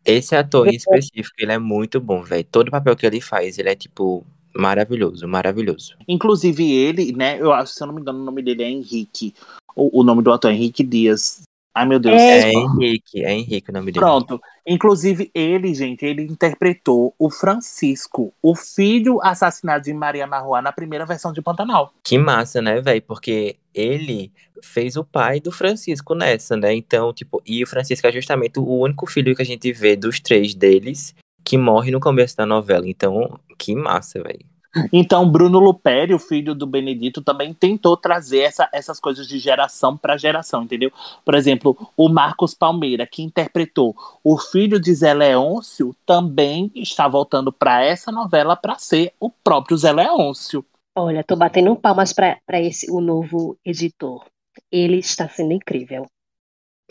[0.05, 2.45] Esse ator em específico, ele é muito bom, velho.
[2.51, 4.23] Todo papel que ele faz, ele é, tipo,
[4.55, 5.95] maravilhoso, maravilhoso.
[6.07, 7.39] Inclusive ele, né?
[7.39, 9.33] Eu acho, se eu não me engano, o nome dele é Henrique.
[9.75, 11.41] O, o nome do ator é Henrique Dias.
[11.75, 12.15] Ai, meu Deus.
[12.15, 13.99] É Henrique, é Henrique o nome dele.
[13.99, 14.39] Pronto.
[14.65, 21.05] Inclusive, ele, gente, ele interpretou o Francisco, o filho assassinado de Maria Marruá na primeira
[21.05, 21.91] versão de Pantanal.
[22.01, 23.01] Que massa, né, velho?
[23.01, 24.31] Porque ele
[24.63, 26.73] fez o pai do Francisco nessa, né?
[26.73, 30.21] Então, tipo, e o Francisco é justamente o único filho que a gente vê dos
[30.21, 32.87] três deles que morre no começo da novela.
[32.87, 34.54] Então, que massa, velho.
[34.91, 39.95] Então, Bruno Luperi, o filho do Benedito, também tentou trazer essa- essas coisas de geração
[39.95, 40.91] para geração, entendeu?
[41.23, 47.51] Por exemplo, o Marcos Palmeira, que interpretou o filho de Zé Leôncio, também está voltando
[47.51, 50.65] para essa novela para ser o próprio Zé Leôncio.
[50.97, 54.23] Olha, tô batendo palmas para esse o novo editor.
[54.71, 56.05] Ele está sendo incrível.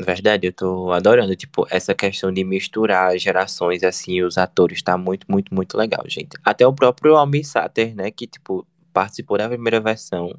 [0.01, 5.25] Verdade, eu tô adorando, tipo, essa questão de misturar gerações, assim, os atores, tá muito,
[5.31, 6.37] muito, muito legal, gente.
[6.45, 10.35] Até o próprio Almir Sater, né, que, tipo, participou da primeira versão,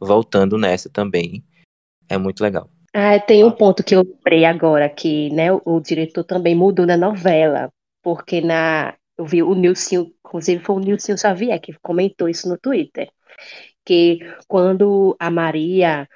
[0.00, 1.44] voltando nessa também,
[2.08, 2.68] é muito legal.
[2.92, 6.84] Ah, tem um ponto que eu lembrei agora, que né, o, o diretor também mudou
[6.84, 7.70] na novela,
[8.02, 12.58] porque na, eu vi o Nilson, inclusive foi o Nilson Xavier que comentou isso no
[12.58, 13.08] Twitter,
[13.84, 16.08] que quando a Maria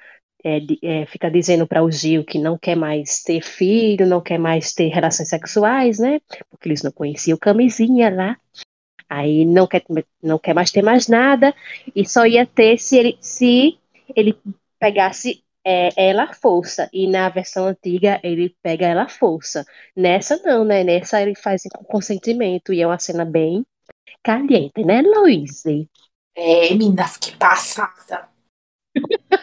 [0.43, 4.37] é, é, fica dizendo para o Gil que não quer mais ter filho, não quer
[4.37, 8.37] mais ter relações sexuais, né, porque eles não conheciam camisinha lá,
[9.09, 9.83] aí não quer,
[10.21, 11.53] não quer mais ter mais nada,
[11.95, 13.77] e só ia ter se ele, se
[14.15, 14.37] ele
[14.79, 16.89] pegasse é, ela à força.
[16.91, 19.65] E na versão antiga ele pega ela à força.
[19.95, 20.83] Nessa não, né?
[20.83, 22.73] Nessa ele faz com consentimento.
[22.73, 23.65] E é uma cena bem
[24.21, 25.63] caliente, né, Luiz?
[26.35, 28.27] É, menina, que passada.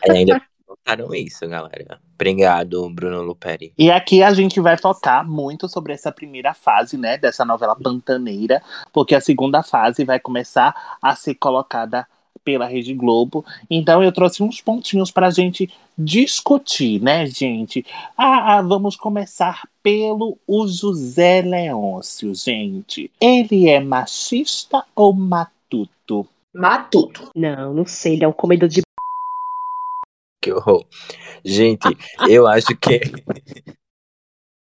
[0.08, 1.98] Ainda Botaram isso, galera.
[2.14, 3.72] Obrigado, Bruno Luperi.
[3.76, 8.62] E aqui a gente vai focar muito sobre essa primeira fase, né, dessa novela pantaneira,
[8.92, 12.06] porque a segunda fase vai começar a ser colocada
[12.44, 13.44] pela Rede Globo.
[13.68, 17.85] Então eu trouxe uns pontinhos pra gente discutir, né, gente?
[18.16, 23.11] Ah, ah, vamos começar pelo o José Leôncio, gente.
[23.20, 26.28] Ele é machista ou matuto?
[26.54, 27.30] Matuto.
[27.35, 28.83] Não, não sei, ele é um comedor de.
[30.40, 30.87] Que horror.
[31.44, 31.87] Gente,
[32.29, 33.00] eu acho que.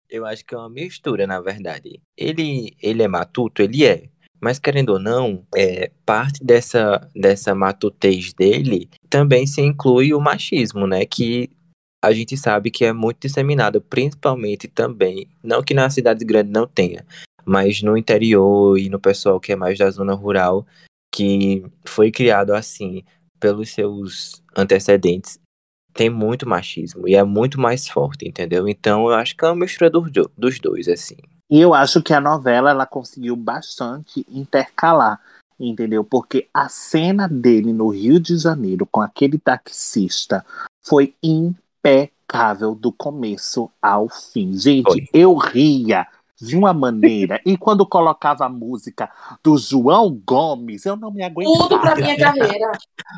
[0.09, 2.01] eu acho que é uma mistura, na verdade.
[2.15, 3.61] Ele, ele é matuto?
[3.61, 4.09] Ele é.
[4.39, 10.85] Mas querendo ou não, é, parte dessa, dessa matutez dele também se inclui o machismo,
[10.85, 11.05] né?
[11.05, 11.49] Que
[12.03, 16.67] a gente sabe que é muito disseminado, principalmente também, não que nas cidades grandes não
[16.67, 17.05] tenha,
[17.45, 20.67] mas no interior e no pessoal que é mais da zona rural,
[21.09, 23.03] que foi criado assim
[23.39, 25.39] pelos seus antecedentes,
[25.93, 28.67] tem muito machismo e é muito mais forte, entendeu?
[28.67, 31.17] Então eu acho que é uma mistura dos, do- dos dois, assim.
[31.51, 35.19] E eu acho que a novela ela conseguiu bastante intercalar,
[35.59, 36.03] entendeu?
[36.03, 40.43] Porque a cena dele no Rio de Janeiro com aquele taxista
[40.83, 44.57] foi impecável do começo ao fim.
[44.57, 46.07] Gente, eu ria
[46.47, 49.09] de uma maneira e quando colocava a música
[49.43, 51.57] do João Gomes, eu não me aguentava.
[51.69, 52.71] Tudo pra minha carreira.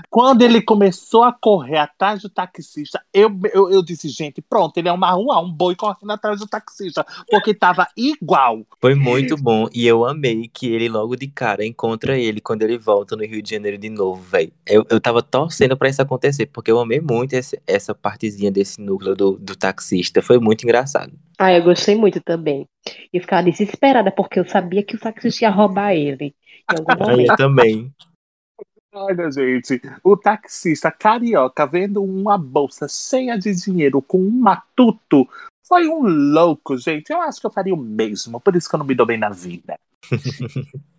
[0.09, 4.87] Quando ele começou a correr atrás do taxista, eu, eu, eu disse, gente, pronto, ele
[4.89, 8.61] é uma rua, um boi correndo atrás do taxista, porque tava igual.
[8.81, 12.77] Foi muito bom e eu amei que ele logo de cara encontra ele quando ele
[12.77, 14.51] volta no Rio de Janeiro de novo, velho.
[14.65, 18.79] Eu, eu tava torcendo pra isso acontecer, porque eu amei muito esse- essa partezinha desse
[18.81, 20.21] núcleo do, do taxista.
[20.21, 21.13] Foi muito engraçado.
[21.37, 22.65] Ah, eu gostei muito também.
[23.11, 26.35] E ficava desesperada, porque eu sabia que o taxista ia roubar ele.
[26.69, 27.93] Eu também.
[28.91, 35.27] Olha, gente, o taxista carioca vendo uma bolsa cheia de dinheiro com um matuto
[35.67, 37.11] foi um louco, gente.
[37.11, 39.17] Eu acho que eu faria o mesmo, por isso que eu não me dou bem
[39.17, 39.77] na vida.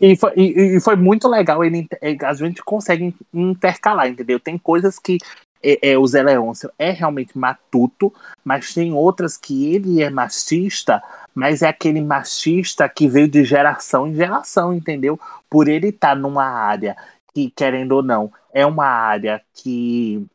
[0.00, 4.40] E foi, e- e foi muito legal, ele, é, a gente consegue intercalar, entendeu?
[4.40, 5.18] Tem coisas que
[5.62, 8.12] é, é, o Zé Leôncio é realmente matuto,
[8.42, 11.02] mas tem outras que ele é machista,
[11.34, 15.18] mas é aquele machista que veio de geração em geração, entendeu?
[15.48, 16.96] Por ele estar numa área
[17.34, 20.26] que, querendo ou não, é uma área que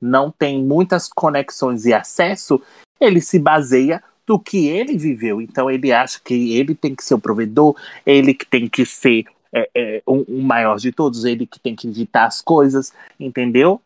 [0.00, 2.60] não tem muitas conexões e acesso,
[3.00, 5.40] ele se baseia do que ele viveu.
[5.40, 9.24] Então ele acha que ele tem que ser o provedor, ele que tem que ser
[9.52, 13.80] é, é, o, o maior de todos, ele que tem que ditar as coisas, entendeu?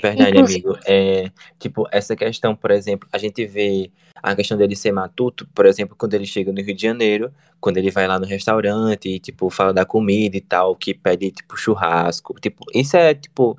[0.00, 0.78] Verdade, Inclusive- amigo.
[0.86, 3.90] É, tipo, essa questão, por exemplo, a gente vê
[4.22, 7.78] a questão dele ser matuto, por exemplo, quando ele chega no Rio de Janeiro, quando
[7.78, 11.56] ele vai lá no restaurante e, tipo, fala da comida e tal, que pede, tipo,
[11.56, 12.34] churrasco.
[12.40, 13.58] Tipo, isso é, tipo,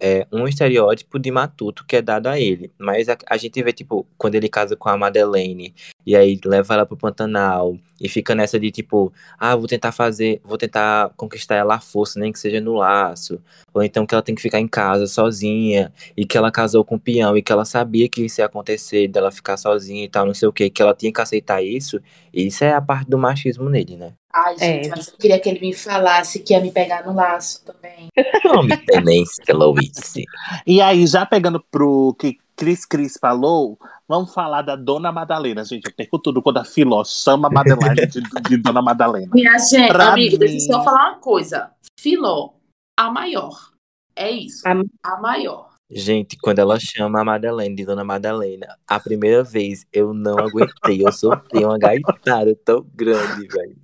[0.00, 2.72] é um estereótipo de matuto que é dado a ele.
[2.78, 5.74] Mas a, a gente vê, tipo, quando ele casa com a Madeleine,
[6.08, 10.40] e aí leva ela pro Pantanal, e fica nessa de, tipo, ah, vou tentar fazer,
[10.42, 13.38] vou tentar conquistar ela à força, nem que seja no laço.
[13.74, 16.94] Ou então que ela tem que ficar em casa sozinha, e que ela casou com
[16.94, 20.24] o peão, e que ela sabia que isso ia acontecer, dela ficar sozinha e tal,
[20.24, 22.00] não sei o que, que ela tinha que aceitar isso.
[22.32, 24.14] E isso é a parte do machismo nele, né?
[24.32, 24.90] Ai, gente, É.
[24.90, 28.08] mas eu queria que ele me falasse que ia me pegar no laço também.
[28.46, 30.24] Nome tenência, Louise.
[30.66, 35.86] E aí, já pegando pro que Cris Cris falou, vamos falar da Dona Madalena, gente.
[35.86, 39.30] Eu perco tudo quando a Filó chama a Madeleine de, de Dona Madalena.
[39.34, 41.70] Minha gente, Pra amigo, deixa eu mim- só falar uma coisa.
[42.00, 42.50] Filó,
[42.98, 43.70] a maior.
[44.16, 44.66] É isso.
[44.66, 45.68] A- A maior.
[45.90, 51.02] Gente, quando ela chama a Madalena de Dona Madalena, a primeira vez eu não aguentei.
[51.06, 53.76] Eu soltei uma gaitada tão grande, velho.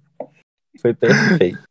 [0.83, 1.63] Foi perfeito.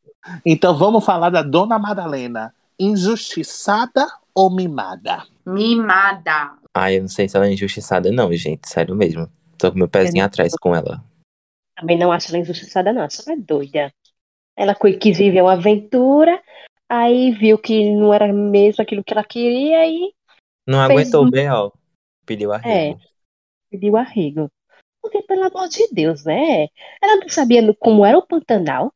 [0.45, 2.51] Então vamos falar da Dona Madalena.
[2.79, 5.23] Injustiçada ou mimada?
[5.45, 6.53] Mimada.
[6.75, 8.67] Ai, eu não sei se ela é injustiçada, não, gente.
[8.67, 9.29] Sério mesmo.
[9.57, 11.03] Tô com meu pezinho atrás com ela.
[11.75, 13.07] Também não acho ela injustiçada, não.
[13.09, 13.93] Só é doida.
[14.55, 16.41] Ela quis viver uma aventura,
[16.89, 20.13] aí viu que não era mesmo aquilo que ela queria e
[20.67, 21.73] Não Fez aguentou um- o B.O.
[22.25, 22.99] Pediu arrego.
[23.69, 24.49] pediu arrego.
[25.01, 26.67] Porque, pelo amor de Deus, né?
[27.01, 28.91] Ela não sabia como era o Pantanal.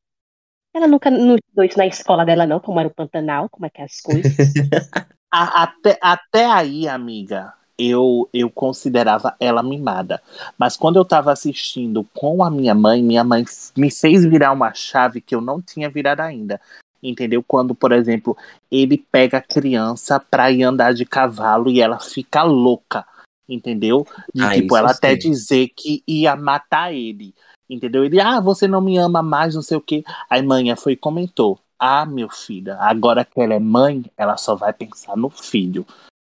[0.73, 3.69] Ela nunca não estudou isso na escola dela, não, como era o Pantanal, como é
[3.69, 4.31] que é as coisas.
[5.29, 10.21] A- até, até aí, amiga, eu, eu considerava ela mimada.
[10.57, 14.73] Mas quando eu tava assistindo com a minha mãe, minha mãe me fez virar uma
[14.73, 16.59] chave que eu não tinha virado ainda.
[17.01, 17.43] Entendeu?
[17.47, 18.35] Quando, por exemplo,
[18.71, 23.05] ele pega a criança pra ir andar de cavalo e ela fica louca.
[23.47, 24.05] Entendeu?
[24.33, 25.29] De Ah, tipo, ela até sim.
[25.29, 27.33] dizer que ia matar ele.
[27.69, 28.03] Entendeu?
[28.03, 30.03] Ele, ah, você não me ama mais, não sei o quê.
[30.29, 34.55] Aí manhã foi e comentou: Ah, meu filho, agora que ela é mãe, ela só
[34.55, 35.85] vai pensar no filho.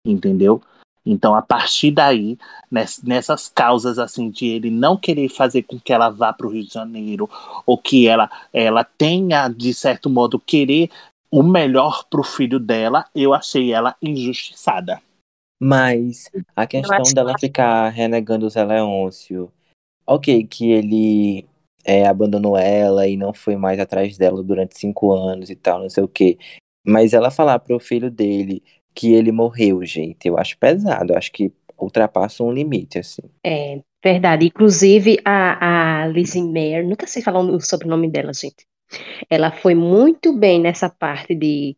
[0.06, 0.62] entendeu?
[1.06, 2.38] Então, a partir daí,
[2.72, 6.50] ness- nessas causas assim de ele não querer fazer com que ela vá para o
[6.50, 7.30] Rio de Janeiro,
[7.66, 10.90] ou que ela, ela tenha, de certo modo, querer
[11.30, 15.02] o melhor para o filho dela, eu achei ela injustiçada.
[15.60, 19.52] Mas a questão dela ficar renegando o Zé Leôncio,
[20.08, 21.46] ok, que ele
[21.84, 25.90] é, abandonou ela e não foi mais atrás dela durante cinco anos e tal, não
[25.90, 26.38] sei o quê.
[26.86, 28.62] Mas ela falar pro filho dele
[28.96, 33.24] que ele morreu, gente, eu acho pesado, eu acho que ultrapassa um limite, assim.
[33.44, 34.46] É verdade.
[34.48, 38.66] Inclusive, a, a Lizzie Mayer, nunca sei falar o sobrenome dela, gente.
[39.30, 41.78] Ela foi muito bem nessa parte de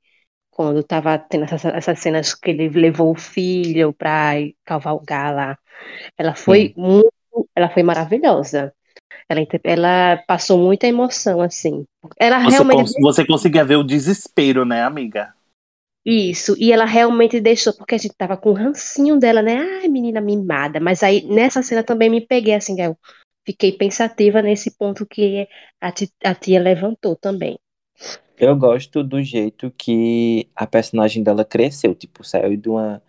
[0.52, 4.34] quando tava tendo essas, essas cenas que ele levou o filho pra
[4.66, 5.60] cavalgar lá.
[6.18, 7.12] Ela foi muito,
[7.56, 8.74] ela foi maravilhosa.
[9.30, 11.86] Ela, ela passou muita emoção, assim.
[12.20, 15.34] Ela Você, realmente cons- você conseguia ver o desespero, né, amiga?
[16.10, 19.58] Isso, e ela realmente deixou, porque a gente tava com o rancinho dela, né?
[19.58, 20.80] Ai, menina mimada.
[20.80, 22.98] Mas aí nessa cena também me peguei assim, eu
[23.46, 25.48] fiquei pensativa nesse ponto que
[25.82, 27.60] a, ti- a tia levantou também.
[28.38, 33.02] Eu gosto do jeito que a personagem dela cresceu, tipo, saiu de uma,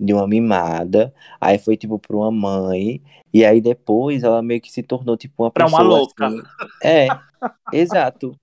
[0.00, 4.72] de uma mimada, aí foi, tipo, pra uma mãe, e aí depois ela meio que
[4.72, 6.26] se tornou, tipo, uma Pra pessoa uma louca.
[6.26, 6.42] assim.
[6.82, 7.18] É,
[7.72, 8.38] exato.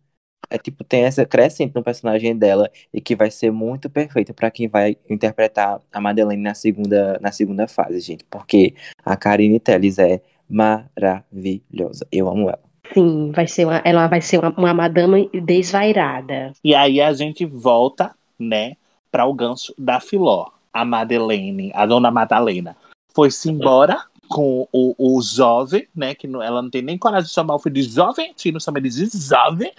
[0.49, 4.51] É tipo, tem essa crescente no personagem dela e que vai ser muito perfeita pra
[4.51, 8.23] quem vai interpretar a Madeleine na segunda, na segunda fase, gente.
[8.29, 12.07] Porque a Karine Telles é maravilhosa.
[12.11, 12.59] Eu amo ela.
[12.93, 16.53] Sim, vai ser uma, ela vai ser uma, uma madame desvairada.
[16.63, 18.75] E aí a gente volta, né,
[19.11, 20.47] para o gancho da Filó.
[20.71, 22.75] A Madeleine, a dona Madalena,
[23.13, 27.33] foi-se embora com o, o jovem, né, que não- ela não tem nem coragem de
[27.33, 29.71] chamar o filho de jovem, não chama ele de jovem.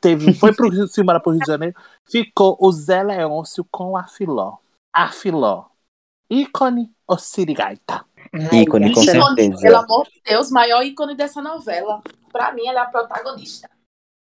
[0.00, 1.76] Teve, foi pro Rio, se embora pro Rio de Janeiro.
[2.04, 4.58] Ficou o Zé Leôncio com a Filó.
[4.92, 5.66] A Filó.
[6.30, 8.04] Ícone ou sirigaita?
[8.52, 9.60] Ícone, com Ícone, certeza.
[9.60, 12.00] pelo amor de Deus, maior ícone dessa novela.
[12.32, 13.68] Pra mim, ela é a protagonista.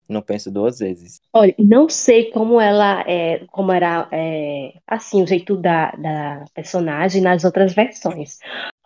[0.08, 1.20] Não penso duas vezes.
[1.32, 7.22] Olha, não sei como ela é, como era é, assim o jeito da, da personagem
[7.22, 8.38] nas outras versões,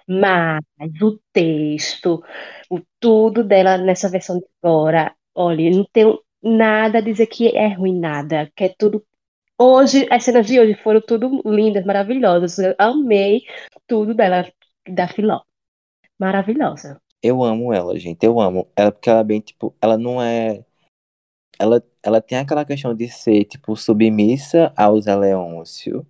[0.08, 0.62] mas
[1.02, 2.24] o texto,
[2.70, 7.98] o tudo dela nessa versão de agora, olha, não tenho nada dizer que é ruim
[7.98, 9.04] nada, que é tudo
[9.58, 13.42] hoje as cenas de hoje foram tudo lindas, maravilhosas, eu amei
[13.86, 14.50] tudo dela
[14.88, 15.42] da Filó,
[16.18, 17.00] maravilhosa.
[17.22, 18.24] Eu amo ela, gente.
[18.24, 18.66] Eu amo.
[18.74, 20.64] Ela porque ela é bem, tipo, ela não é.
[21.58, 26.06] Ela, ela tem aquela questão de ser, tipo, submissa ao Zé Leôncio.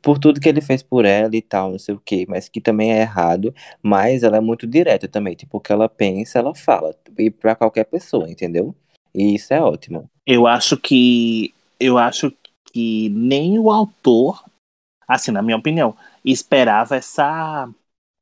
[0.00, 2.24] Por tudo que ele fez por ela e tal, não sei o quê.
[2.28, 3.54] Mas que também é errado.
[3.82, 5.34] Mas ela é muito direta também.
[5.34, 6.94] Tipo, o que ela pensa, ela fala.
[7.18, 8.74] E pra qualquer pessoa, entendeu?
[9.14, 10.10] E isso é ótimo.
[10.26, 11.54] Eu acho que.
[11.78, 12.32] Eu acho
[12.72, 14.42] que nem o autor,
[15.06, 17.68] assim, na minha opinião, esperava essa,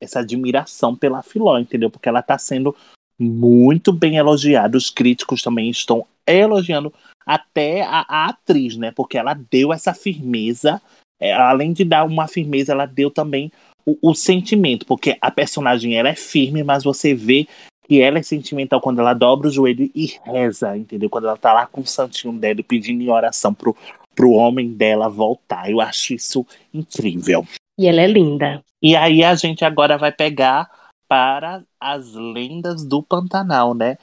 [0.01, 1.89] essa admiração pela Filó, entendeu?
[1.89, 2.75] Porque ela tá sendo
[3.19, 4.77] muito bem elogiada.
[4.77, 6.93] Os críticos também estão elogiando
[7.25, 8.91] até a, a atriz, né?
[8.91, 10.81] Porque ela deu essa firmeza.
[11.19, 13.51] é, além de dar uma firmeza, ela deu também
[13.85, 14.85] o, o sentimento.
[14.85, 17.47] Porque a personagem ela é firme, mas você vê
[17.83, 21.09] que ela é sentimental quando ela dobra o joelho e reza, entendeu?
[21.09, 23.75] Quando ela tá lá com o santinho dela pedindo em oração pro,
[24.15, 25.69] pro homem dela voltar.
[25.69, 27.45] Eu acho isso incrível.
[27.77, 28.63] E ela é linda.
[28.81, 30.69] E aí a gente agora vai pegar
[31.07, 33.97] para as lendas do Pantanal, né?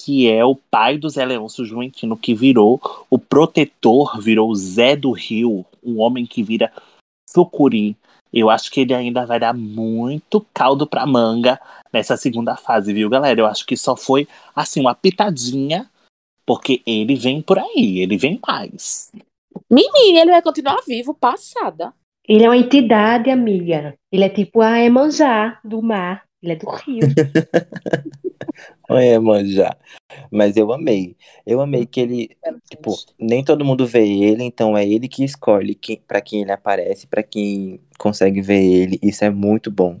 [0.00, 4.94] Que é o pai do Zé Leôncio Juventino, que virou o protetor, virou o Zé
[4.96, 6.72] do Rio, um homem que vira
[7.28, 7.96] sucuri.
[8.32, 11.60] Eu acho que ele ainda vai dar muito caldo pra manga
[11.92, 13.40] nessa segunda fase, viu, galera?
[13.40, 15.88] Eu acho que só foi, assim, uma pitadinha,
[16.44, 19.10] porque ele vem por aí, ele vem mais.
[19.70, 21.92] Menina, ele vai continuar vivo, passada.
[22.28, 23.94] Ele é uma entidade, amiga.
[24.12, 26.25] Ele é tipo a Emanjá do mar.
[26.42, 27.00] Ele é do rio.
[28.88, 29.76] É, manja.
[30.30, 31.16] Mas eu amei.
[31.44, 32.36] Eu amei que ele,
[32.70, 36.52] tipo, nem todo mundo vê ele, então é ele que escolhe quem, para quem ele
[36.52, 38.98] aparece, pra quem consegue ver ele.
[39.02, 40.00] Isso é muito bom.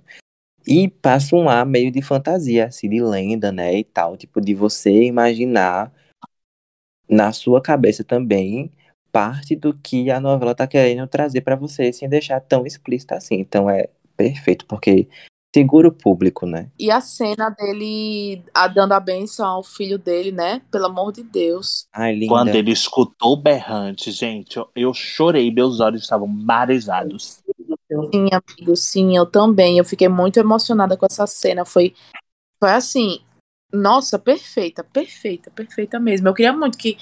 [0.66, 4.54] E passa um ar meio de fantasia, assim, de lenda, né, e tal, tipo, de
[4.54, 5.92] você imaginar
[7.08, 8.72] na sua cabeça também
[9.12, 13.36] parte do que a novela tá querendo trazer pra você, sem deixar tão explícito assim.
[13.36, 15.08] Então é perfeito, porque
[15.56, 16.68] segura o público, né?
[16.78, 20.60] E a cena dele a, dando a benção ao filho dele, né?
[20.70, 21.86] Pelo amor de Deus.
[21.94, 22.28] Ai, linda.
[22.28, 27.40] Quando ele escutou o berrante, gente, eu, eu chorei, meus olhos estavam marejados.
[28.12, 29.78] Sim, amigo, sim, eu também.
[29.78, 31.64] Eu fiquei muito emocionada com essa cena.
[31.64, 31.94] Foi,
[32.60, 33.20] foi assim,
[33.72, 36.28] Nossa, perfeita, perfeita, perfeita mesmo.
[36.28, 36.98] Eu queria muito que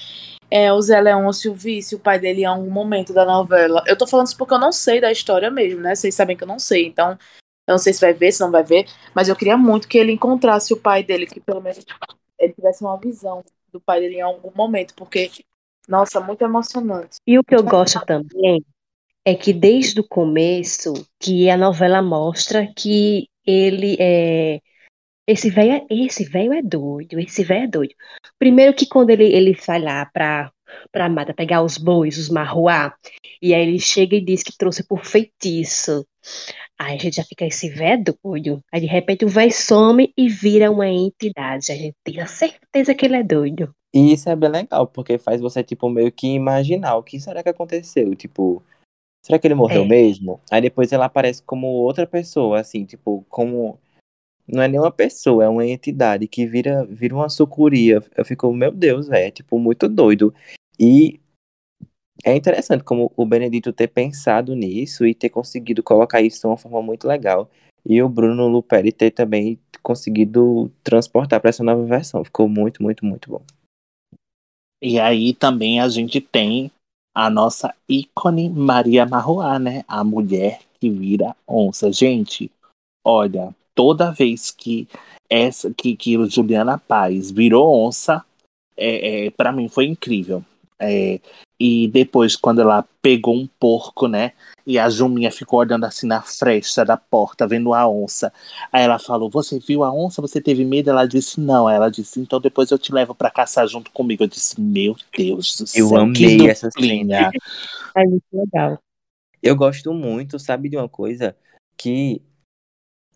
[0.48, 3.82] é, o Zé Leôncio visse o pai dele em algum momento da novela.
[3.86, 5.96] Eu tô falando isso porque eu não sei da história mesmo, né?
[5.96, 7.18] Vocês sabem que eu não sei, então
[7.66, 9.98] eu não sei se vai ver, se não vai ver, mas eu queria muito que
[9.98, 11.84] ele encontrasse o pai dele, que pelo menos
[12.38, 15.30] ele tivesse uma visão do pai dele em algum momento, porque,
[15.88, 17.16] nossa, muito emocionante.
[17.26, 18.64] E o que eu gosto também
[19.24, 24.60] é que desde o começo que a novela mostra que ele é
[25.26, 27.94] esse velho é, esse velho é doido, esse velho é doido.
[28.38, 30.52] Primeiro que quando ele, ele vai lá pra,
[30.92, 32.94] pra mata pegar os bois, os marruá,
[33.40, 36.06] e aí ele chega e diz que trouxe por feitiço.
[36.78, 38.60] Aí a gente já fica, esse velho doido.
[38.72, 41.70] Aí de repente o velho some e vira uma entidade.
[41.70, 43.74] A gente tem a certeza que ele é doido.
[43.92, 47.44] E isso é bem legal, porque faz você, tipo, meio que imaginar o que será
[47.44, 48.12] que aconteceu.
[48.16, 48.60] Tipo,
[49.24, 49.86] será que ele morreu É.
[49.86, 50.40] mesmo?
[50.50, 53.78] Aí depois ela aparece como outra pessoa, assim, tipo, como.
[54.46, 58.02] Não é nenhuma pessoa, é uma entidade que vira, vira uma sucuria.
[58.16, 60.34] Eu fico, meu Deus, é, tipo, muito doido.
[60.78, 61.20] E
[62.24, 66.56] é interessante como o Benedito ter pensado nisso e ter conseguido colocar isso de uma
[66.56, 67.50] forma muito legal.
[67.84, 72.24] E o Bruno Luperi ter também conseguido transportar para essa nova versão.
[72.24, 73.42] Ficou muito, muito, muito bom.
[74.82, 76.70] E aí também a gente tem
[77.14, 79.84] a nossa ícone Maria Marroá, né?
[79.86, 81.92] A mulher que vira onça.
[81.92, 82.50] Gente,
[83.04, 84.88] olha, toda vez que
[85.28, 88.24] essa que, que Juliana Paz virou onça,
[88.76, 90.42] é, é, para mim foi incrível.
[90.78, 91.20] É,
[91.66, 94.32] e depois, quando ela pegou um porco, né?
[94.66, 98.30] E a Juminha ficou olhando assim na fresta da porta, vendo a onça.
[98.70, 100.20] Aí ela falou: Você viu a onça?
[100.20, 100.90] Você teve medo?
[100.90, 101.66] Ela disse: Não.
[101.66, 104.24] Ela disse: Então depois eu te levo pra caçar junto comigo.
[104.24, 105.96] Eu disse: Meu Deus do Eu céu.
[105.96, 107.30] amei que essa cena.
[107.96, 108.78] É muito legal.
[109.42, 111.34] Eu gosto muito, sabe, de uma coisa
[111.78, 112.20] que.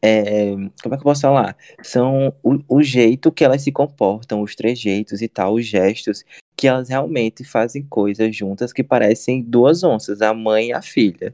[0.01, 1.55] É, como é que eu posso falar?
[1.83, 6.25] São o, o jeito que elas se comportam, os trejeitos e tal, os gestos,
[6.59, 11.33] que elas realmente fazem coisas juntas que parecem duas onças, a mãe e a filha.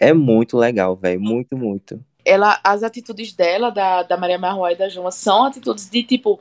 [0.00, 1.20] É muito legal, velho.
[1.20, 2.02] Muito, muito.
[2.24, 6.40] Ela, as atitudes dela, da, da Maria Marroá e da Juma, são atitudes de tipo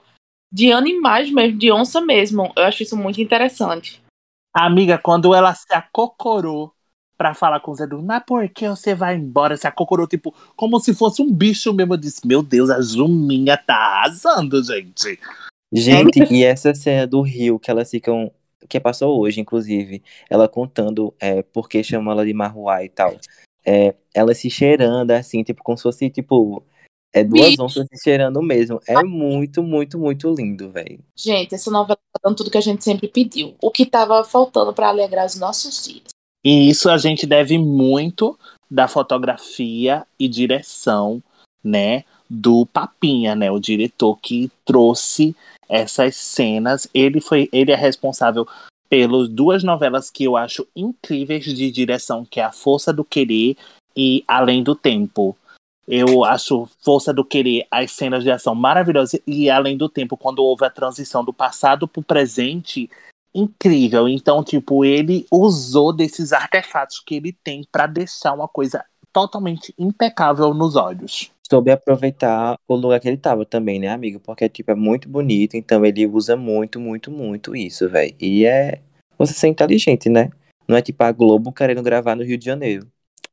[0.49, 2.53] de animais mesmo, de onça mesmo.
[2.55, 4.01] Eu acho isso muito interessante.
[4.53, 6.73] Amiga, quando ela se acocorou
[7.17, 9.57] pra falar com o Zé Du, mas por que você vai embora?
[9.57, 11.95] Se acocorou, tipo, como se fosse um bicho mesmo.
[11.95, 15.19] Eu disse: Meu Deus, a Juminha tá arrasando, gente.
[15.71, 18.31] Gente, e essa cena do rio que elas ficam.
[18.69, 20.03] Que passou hoje, inclusive.
[20.29, 23.17] Ela contando é, por que chamam ela de Marruá e tal.
[23.65, 26.63] É, ela se cheirando, assim, tipo, como se fosse, tipo.
[27.13, 27.63] É duas Bicho.
[27.63, 28.79] onças se cheirando mesmo.
[28.87, 30.99] É muito, muito, muito lindo, velho.
[31.13, 33.53] Gente, essa novela tá dando tudo que a gente sempre pediu.
[33.61, 36.03] O que tava faltando pra alegrar os nossos dias.
[36.43, 38.37] E isso a gente deve muito
[38.69, 41.21] da fotografia e direção,
[41.61, 45.35] né, do Papinha, né, o diretor que trouxe
[45.67, 46.87] essas cenas.
[46.93, 48.47] Ele foi, ele é responsável
[48.89, 53.57] pelas duas novelas que eu acho incríveis de direção, que é A Força do Querer
[53.95, 55.35] e Além do Tempo.
[55.85, 60.39] Eu acho Força do Querer, as cenas de ação maravilhosas e Além do Tempo, quando
[60.39, 62.89] houve a transição do passado para o presente,
[63.35, 64.07] incrível.
[64.07, 70.53] Então, tipo, ele usou desses artefatos que ele tem para deixar uma coisa totalmente impecável
[70.53, 71.29] nos olhos.
[71.49, 74.19] Soube aproveitar o lugar que ele tava também, né, amigo?
[74.19, 78.15] Porque, tipo, é muito bonito, então ele usa muito, muito, muito isso, velho.
[78.19, 78.81] E é.
[79.17, 80.29] Você ser inteligente, né?
[80.67, 82.87] Não é tipo a Globo querendo gravar no Rio de Janeiro.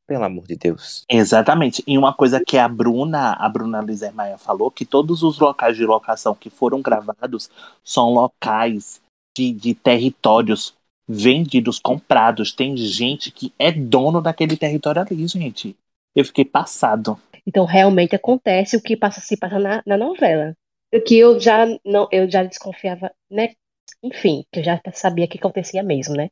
[0.07, 1.05] Pelo amor de Deus.
[1.09, 1.85] Exatamente.
[1.87, 5.77] E uma coisa que a Bruna, a Bruna Lizer Maia falou, que todos os locais
[5.77, 7.51] de locação que foram gravados
[7.85, 9.03] são locais
[9.37, 10.75] de, de territórios
[11.07, 12.53] vendidos, comprados.
[12.53, 15.77] Tem gente que é dono daquele território ali, gente.
[16.15, 17.21] Eu fiquei passado.
[17.47, 20.55] Então realmente acontece o que passa, se passa na, na novela.
[20.93, 23.55] O que eu já não, eu já desconfiava, né?
[24.03, 26.31] Enfim, que eu já sabia que acontecia mesmo, né?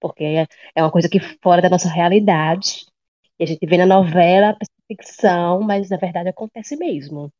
[0.00, 2.86] Porque é, é uma coisa que fora da nossa realidade.
[3.38, 4.56] E a gente vê na novela
[4.88, 7.32] ficção, mas na verdade acontece mesmo.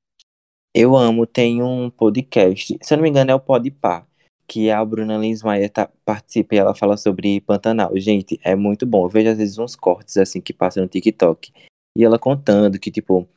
[0.73, 4.07] Eu amo, tem um podcast, se eu não me engano é o Podpah,
[4.51, 7.97] que a Bruna Lins Maia tá, participa e ela fala sobre Pantanal.
[7.97, 9.05] Gente, é muito bom.
[9.05, 11.53] Eu vejo às vezes uns cortes assim que passam no TikTok.
[11.97, 13.29] E ela contando que, tipo,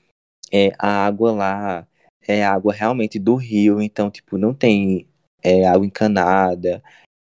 [0.51, 1.88] é, a água lá
[2.28, 5.07] é água realmente do rio, então, tipo, não tem
[5.43, 6.82] é, água encanada,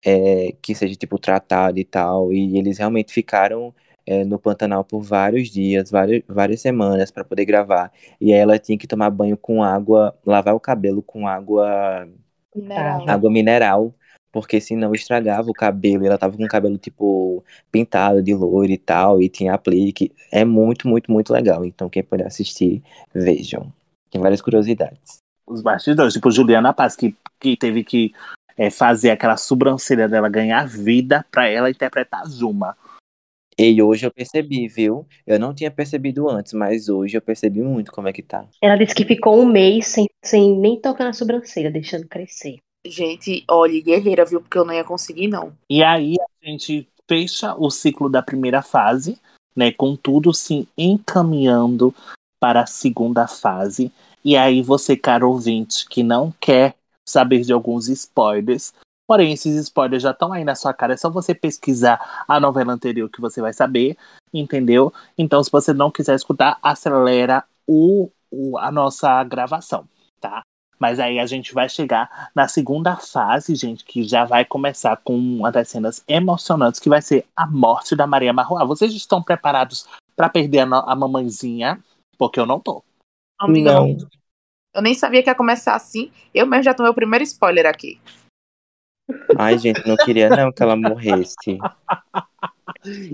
[0.06, 2.32] é, que seja, tipo, tratada e tal.
[2.32, 3.76] E eles realmente ficaram
[4.06, 7.92] é, no Pantanal por vários dias, várias, várias semanas para poder gravar.
[8.22, 12.08] E aí ela tinha que tomar banho com água, lavar o cabelo com água,
[12.56, 13.10] Mineral.
[13.10, 13.96] Água mineral,
[14.32, 16.04] porque senão estragava o cabelo.
[16.04, 20.12] E ela tava com o cabelo, tipo, pintado de loiro e tal, e tinha aplique.
[20.32, 21.64] É muito, muito, muito legal.
[21.64, 22.82] Então, quem puder assistir,
[23.14, 23.72] vejam.
[24.10, 25.18] Tem várias curiosidades.
[25.46, 28.14] Os bastidores, tipo Juliana Paz, que, que teve que
[28.58, 32.78] é, fazer aquela sobrancelha dela ganhar vida pra ela interpretar Zuma.
[33.58, 35.06] E hoje eu percebi, viu?
[35.26, 38.46] Eu não tinha percebido antes, mas hoje eu percebi muito como é que tá.
[38.62, 42.58] Ela disse que ficou um mês sem, sem nem tocar na sobrancelha, deixando crescer.
[42.86, 44.42] Gente, olha, guerreira, viu?
[44.42, 45.54] Porque eu não ia conseguir, não.
[45.70, 49.18] E aí a gente fecha o ciclo da primeira fase,
[49.56, 49.72] né?
[49.72, 51.94] Com tudo se encaminhando
[52.40, 53.92] para a segunda fase.
[54.26, 56.76] E aí você, caro ouvinte, que não quer
[57.08, 58.74] saber de alguns spoilers,
[59.08, 62.74] porém esses spoilers já estão aí na sua cara, é só você pesquisar a novela
[62.74, 63.98] anterior que você vai saber,
[64.34, 64.94] entendeu?
[65.18, 69.88] Então, se você não quiser escutar, acelera o, o a nossa gravação,
[70.20, 70.42] tá?
[70.80, 75.16] Mas aí a gente vai chegar na segunda fase, gente, que já vai começar com
[75.16, 78.66] uma das cenas emocionantes, que vai ser a morte da Maria Marroa.
[78.66, 81.80] Vocês estão preparados para perder a, a mamãezinha?
[82.18, 82.84] Porque eu não tô.
[83.40, 83.98] Amiga, Não.
[84.74, 86.12] eu nem sabia que ia começar assim.
[86.34, 88.00] Eu mesmo já tomei o primeiro spoiler aqui.
[89.38, 91.60] Ai, gente, não queria não que ela morresse.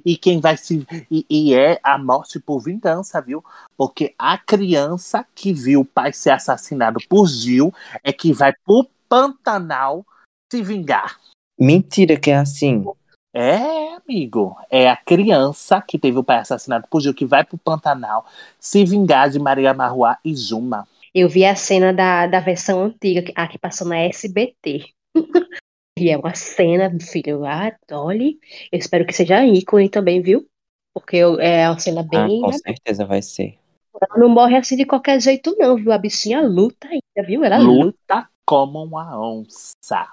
[0.06, 0.86] E quem vai se.
[1.10, 3.44] E, e é a morte por vingança, viu?
[3.78, 7.74] Porque a criança que viu o pai ser assassinado por Gil
[8.04, 10.06] é que vai pro Pantanal
[10.52, 11.20] se vingar.
[11.60, 12.86] Mentira que é assim.
[13.34, 14.56] É, amigo.
[14.70, 18.26] É a criança que teve o pai assassinado por Gil que vai pro Pantanal
[18.60, 20.88] se vingar de Maria Marruá e Juma.
[21.14, 24.86] Eu vi a cena da, da versão antiga, a que passou na SBT.
[26.00, 28.40] E é uma cena, filho, ah, olhe,
[28.72, 30.48] eu espero que seja ícone também, viu?
[30.94, 32.42] Porque é uma cena Ah, bem.
[32.42, 33.58] com certeza vai ser.
[34.02, 35.92] Ela não morre assim de qualquer jeito, não, viu?
[35.92, 37.44] A bichinha luta ainda, viu?
[37.44, 40.08] Ela luta Luta como uma onça.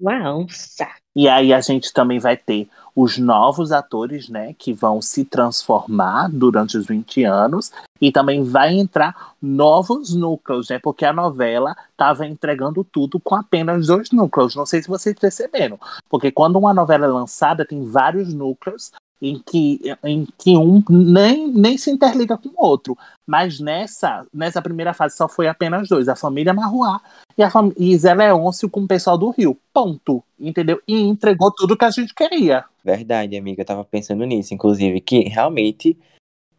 [0.00, 0.88] uma onça.
[1.18, 6.28] E aí a gente também vai ter os novos atores, né, que vão se transformar
[6.28, 12.24] durante os 20 anos e também vai entrar novos núcleos, né, porque a novela estava
[12.24, 14.54] entregando tudo com apenas dois núcleos.
[14.54, 15.76] Não sei se vocês perceberam,
[16.08, 21.48] porque quando uma novela é lançada tem vários núcleos em que, em que um nem,
[21.48, 22.96] nem se interliga com o outro.
[23.26, 27.00] Mas nessa, nessa primeira fase só foi apenas dois, a família Marruá
[27.36, 29.58] e, a fam e Zé Leôncio com o pessoal do Rio.
[29.72, 30.22] Ponto.
[30.38, 30.80] Entendeu?
[30.86, 32.64] E entregou tudo que a gente queria.
[32.84, 35.98] Verdade, amiga, eu tava pensando nisso, inclusive, que realmente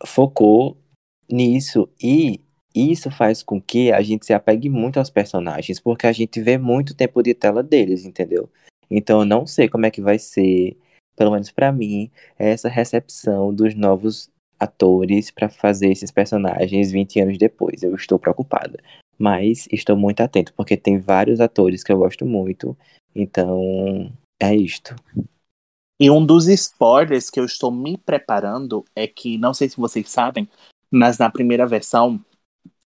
[0.05, 0.77] focou
[1.29, 2.41] nisso e
[2.73, 6.57] isso faz com que a gente se apegue muito aos personagens, porque a gente vê
[6.57, 8.49] muito tempo de tela deles, entendeu?
[8.89, 10.77] Então eu não sei como é que vai ser,
[11.19, 17.37] pelo menos pra mim, essa recepção dos novos atores pra fazer esses personagens 20 anos
[17.37, 17.83] depois.
[17.83, 18.79] Eu estou preocupada,
[19.17, 22.77] mas estou muito atento, porque tem vários atores que eu gosto muito,
[23.13, 24.09] então
[24.41, 24.95] é isto.
[25.99, 30.09] E um dos spoilers que eu estou me preparando é que, não sei se vocês
[30.09, 30.47] sabem,
[30.89, 32.23] mas na primeira versão,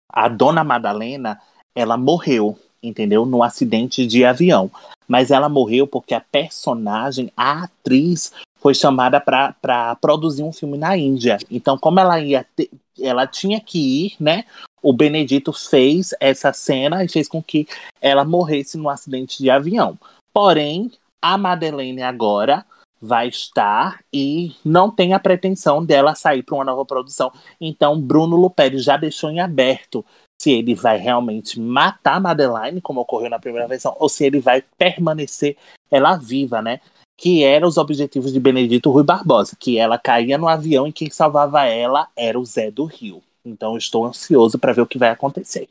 [0.09, 1.41] a Dona Madalena,
[1.75, 3.27] ela morreu, entendeu?
[3.27, 4.71] Num acidente de avião.
[5.11, 10.97] Mas ela morreu porque a personagem, a atriz, foi chamada para produzir um filme na
[10.97, 11.37] Índia.
[11.51, 14.45] Então, como ela ia ter, ela tinha que ir, né?
[14.81, 17.67] O Benedito fez essa cena e fez com que
[18.01, 19.99] ela morresse num acidente de avião.
[20.33, 22.65] Porém, a Madeleine agora
[23.03, 27.33] vai estar e não tem a pretensão dela sair para uma nova produção.
[27.61, 30.05] Então, Bruno Luperi já deixou em aberto
[30.41, 34.41] se ele vai realmente matar a Madeline, como ocorreu na primeira versão, ou se ele
[34.41, 35.55] vai permanecer
[35.91, 36.81] ela viva, né?
[37.19, 41.11] Que eram os objetivos de Benedito Rui Barbosa, que ela caía no avião e quem
[41.11, 43.23] salvava ela era o Zé do Rio.
[43.45, 45.69] Então, eu estou ansioso para ver o que vai acontecer.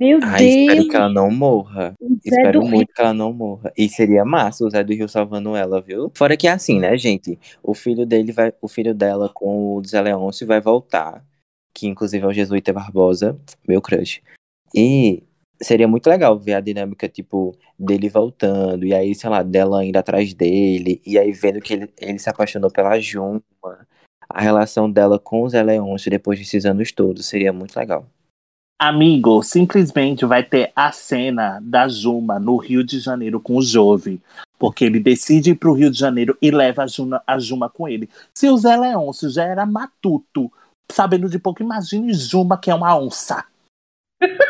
[0.00, 0.88] Meu Ai, espero Deus!
[0.88, 1.94] que ela não morra.
[2.24, 2.76] Espero do Rio.
[2.76, 3.70] muito que ela não morra.
[3.76, 6.10] E seria massa o Zé do Rio salvando ela, viu?
[6.14, 7.38] Fora que é assim, né, gente?
[7.62, 8.54] O filho dele vai.
[8.62, 11.22] O filho dela com o Zé Leôncio vai voltar.
[11.78, 14.20] Que inclusive é o Jesuíta Barbosa, meu crush.
[14.74, 15.22] E
[15.62, 18.84] seria muito legal ver a dinâmica, tipo, dele voltando.
[18.84, 21.00] E aí, sei lá, dela indo atrás dele.
[21.06, 23.42] E aí vendo que ele, ele se apaixonou pela Juma.
[24.28, 27.26] A relação dela com o Zé Leôncio depois desses anos todos.
[27.26, 28.06] Seria muito legal.
[28.80, 34.20] Amigo, simplesmente vai ter a cena da Juma no Rio de Janeiro com o Jove.
[34.58, 37.88] Porque ele decide ir pro Rio de Janeiro e leva a Juma, a Juma com
[37.88, 38.08] ele.
[38.34, 40.50] Se o Zé Leôncio já era matuto,
[40.90, 43.44] sabendo de pouco, imagine Juma que é uma onça.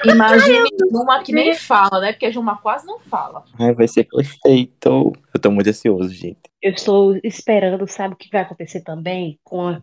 [0.05, 2.13] Imagine uma que nem fala, né?
[2.13, 3.45] Porque Juma quase não fala.
[3.59, 5.13] Ai, vai ser perfeito.
[5.35, 6.41] Eu tô muito ansioso, gente.
[6.63, 9.39] Eu estou esperando, sabe o que vai acontecer também?
[9.45, 9.83] Com a...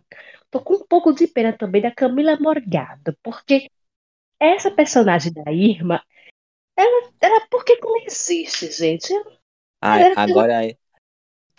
[0.50, 3.68] Tô com um pouco de pena também da Camila Morgado, porque
[4.40, 6.02] essa personagem da Irma,
[6.76, 9.12] ela, ela por que não existe, gente?
[9.80, 10.62] Ai, agora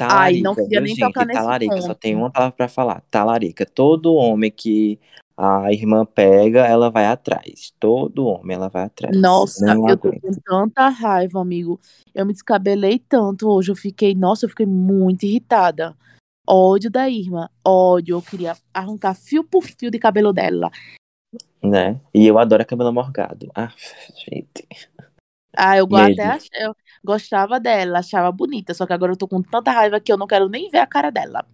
[0.05, 0.07] é.
[0.09, 1.05] Ai, não Talarica, queria nem gente?
[1.05, 1.99] tocar nesse Talarica, só ponto.
[1.99, 3.03] tem uma palavra pra falar.
[3.09, 3.65] Talarica.
[3.65, 4.99] Todo homem que
[5.35, 7.71] a irmã pega, ela vai atrás.
[7.79, 9.15] Todo homem ela vai atrás.
[9.15, 11.79] Nossa, Não eu tô com tanta raiva, amigo.
[12.13, 13.71] Eu me descabelei tanto hoje.
[13.71, 15.95] Eu fiquei, nossa, eu fiquei muito irritada.
[16.47, 18.17] Ódio da irmã, ódio.
[18.17, 20.71] Eu queria arrancar fio por fio de cabelo dela.
[21.61, 21.99] Né?
[22.13, 23.51] E eu adoro Camila Morgado.
[23.53, 23.71] Ah,
[24.25, 24.67] gente.
[25.55, 25.97] Ah, eu, Mesmo.
[25.97, 28.73] até ach- eu gostava dela, achava bonita.
[28.73, 30.87] Só que agora eu tô com tanta raiva que eu não quero nem ver a
[30.87, 31.45] cara dela.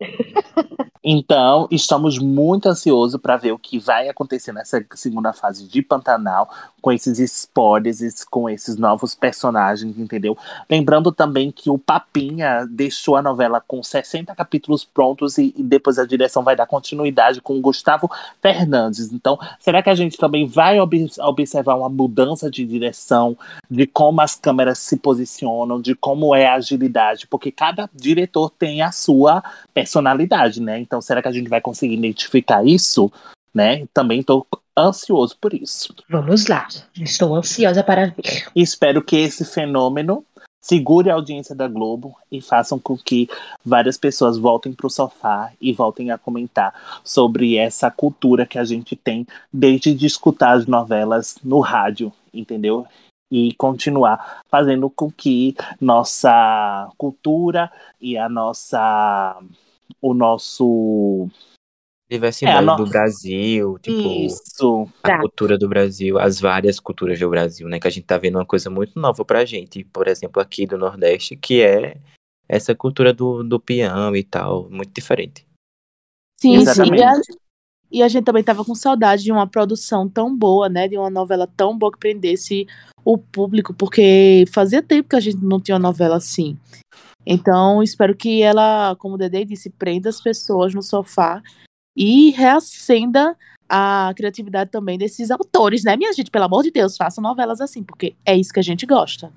[1.08, 6.50] Então, estamos muito ansiosos para ver o que vai acontecer nessa segunda fase de Pantanal,
[6.82, 10.36] com esses spoilers, com esses novos personagens, entendeu?
[10.68, 15.96] Lembrando também que o Papinha deixou a novela com 60 capítulos prontos e, e depois
[15.98, 18.10] a direção vai dar continuidade com o Gustavo
[18.42, 19.12] Fernandes.
[19.12, 23.36] Então, será que a gente também vai ob- observar uma mudança de direção,
[23.70, 27.28] de como as câmeras se posicionam, de como é a agilidade?
[27.28, 29.42] Porque cada diretor tem a sua
[29.72, 30.80] personalidade, né?
[30.80, 33.10] Então, será que a gente vai conseguir identificar isso?
[33.54, 33.86] Né?
[33.92, 35.94] Também estou ansioso por isso.
[36.08, 36.68] Vamos lá.
[36.98, 38.46] Estou ansiosa para ver.
[38.54, 40.24] Espero que esse fenômeno
[40.66, 43.28] segure a audiência da Globo e façam com que
[43.64, 46.74] várias pessoas voltem para o sofá e voltem a comentar
[47.04, 52.84] sobre essa cultura que a gente tem desde de escutar as novelas no rádio, entendeu?
[53.30, 57.70] E continuar fazendo com que nossa cultura
[58.00, 59.40] e a nossa
[60.00, 61.28] o nosso
[62.08, 65.18] Diversidade É, do Brasil, tipo, isso a Tá.
[65.18, 67.80] cultura do Brasil, as várias culturas do Brasil, né?
[67.80, 70.78] Que a gente tá vendo uma coisa muito nova pra gente, por exemplo, aqui do
[70.78, 71.96] Nordeste, que é
[72.48, 75.44] essa cultura do, do peão e tal, muito diferente.
[76.40, 76.62] Sim, sim.
[76.62, 77.00] Exatamente.
[77.00, 77.20] E a,
[77.90, 80.86] e a gente também tava com saudade de uma produção tão boa, né?
[80.86, 82.68] De uma novela tão boa que prendesse
[83.04, 86.56] o público, porque fazia tempo que a gente não tinha uma novela assim.
[87.26, 91.42] Então, espero que ela, como o Dede disse, prenda as pessoas no sofá
[91.96, 93.36] e reacenda
[93.68, 96.30] a criatividade também desses autores, né, minha gente?
[96.30, 99.32] Pelo amor de Deus, façam novelas assim, porque é isso que a gente gosta.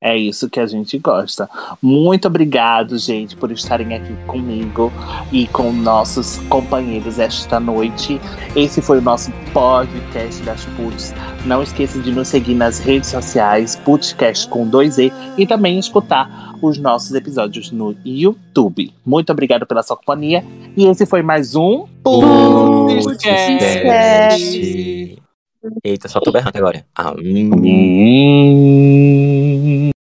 [0.00, 1.48] É isso que a gente gosta.
[1.80, 4.92] Muito obrigado, gente, por estarem aqui comigo
[5.32, 8.20] e com nossos companheiros esta noite.
[8.54, 11.14] Esse foi o nosso podcast das Puts.
[11.46, 16.76] Não esqueça de nos seguir nas redes sociais, Putcast com 2E, e também escutar os
[16.78, 18.92] nossos episódios no YouTube.
[19.04, 20.44] Muito obrigado pela sua companhia.
[20.76, 23.26] E esse foi mais um Podcast.
[25.82, 26.84] Eita, só tô berrando agora.
[26.94, 27.14] Ah.
[27.18, 27.56] Hum.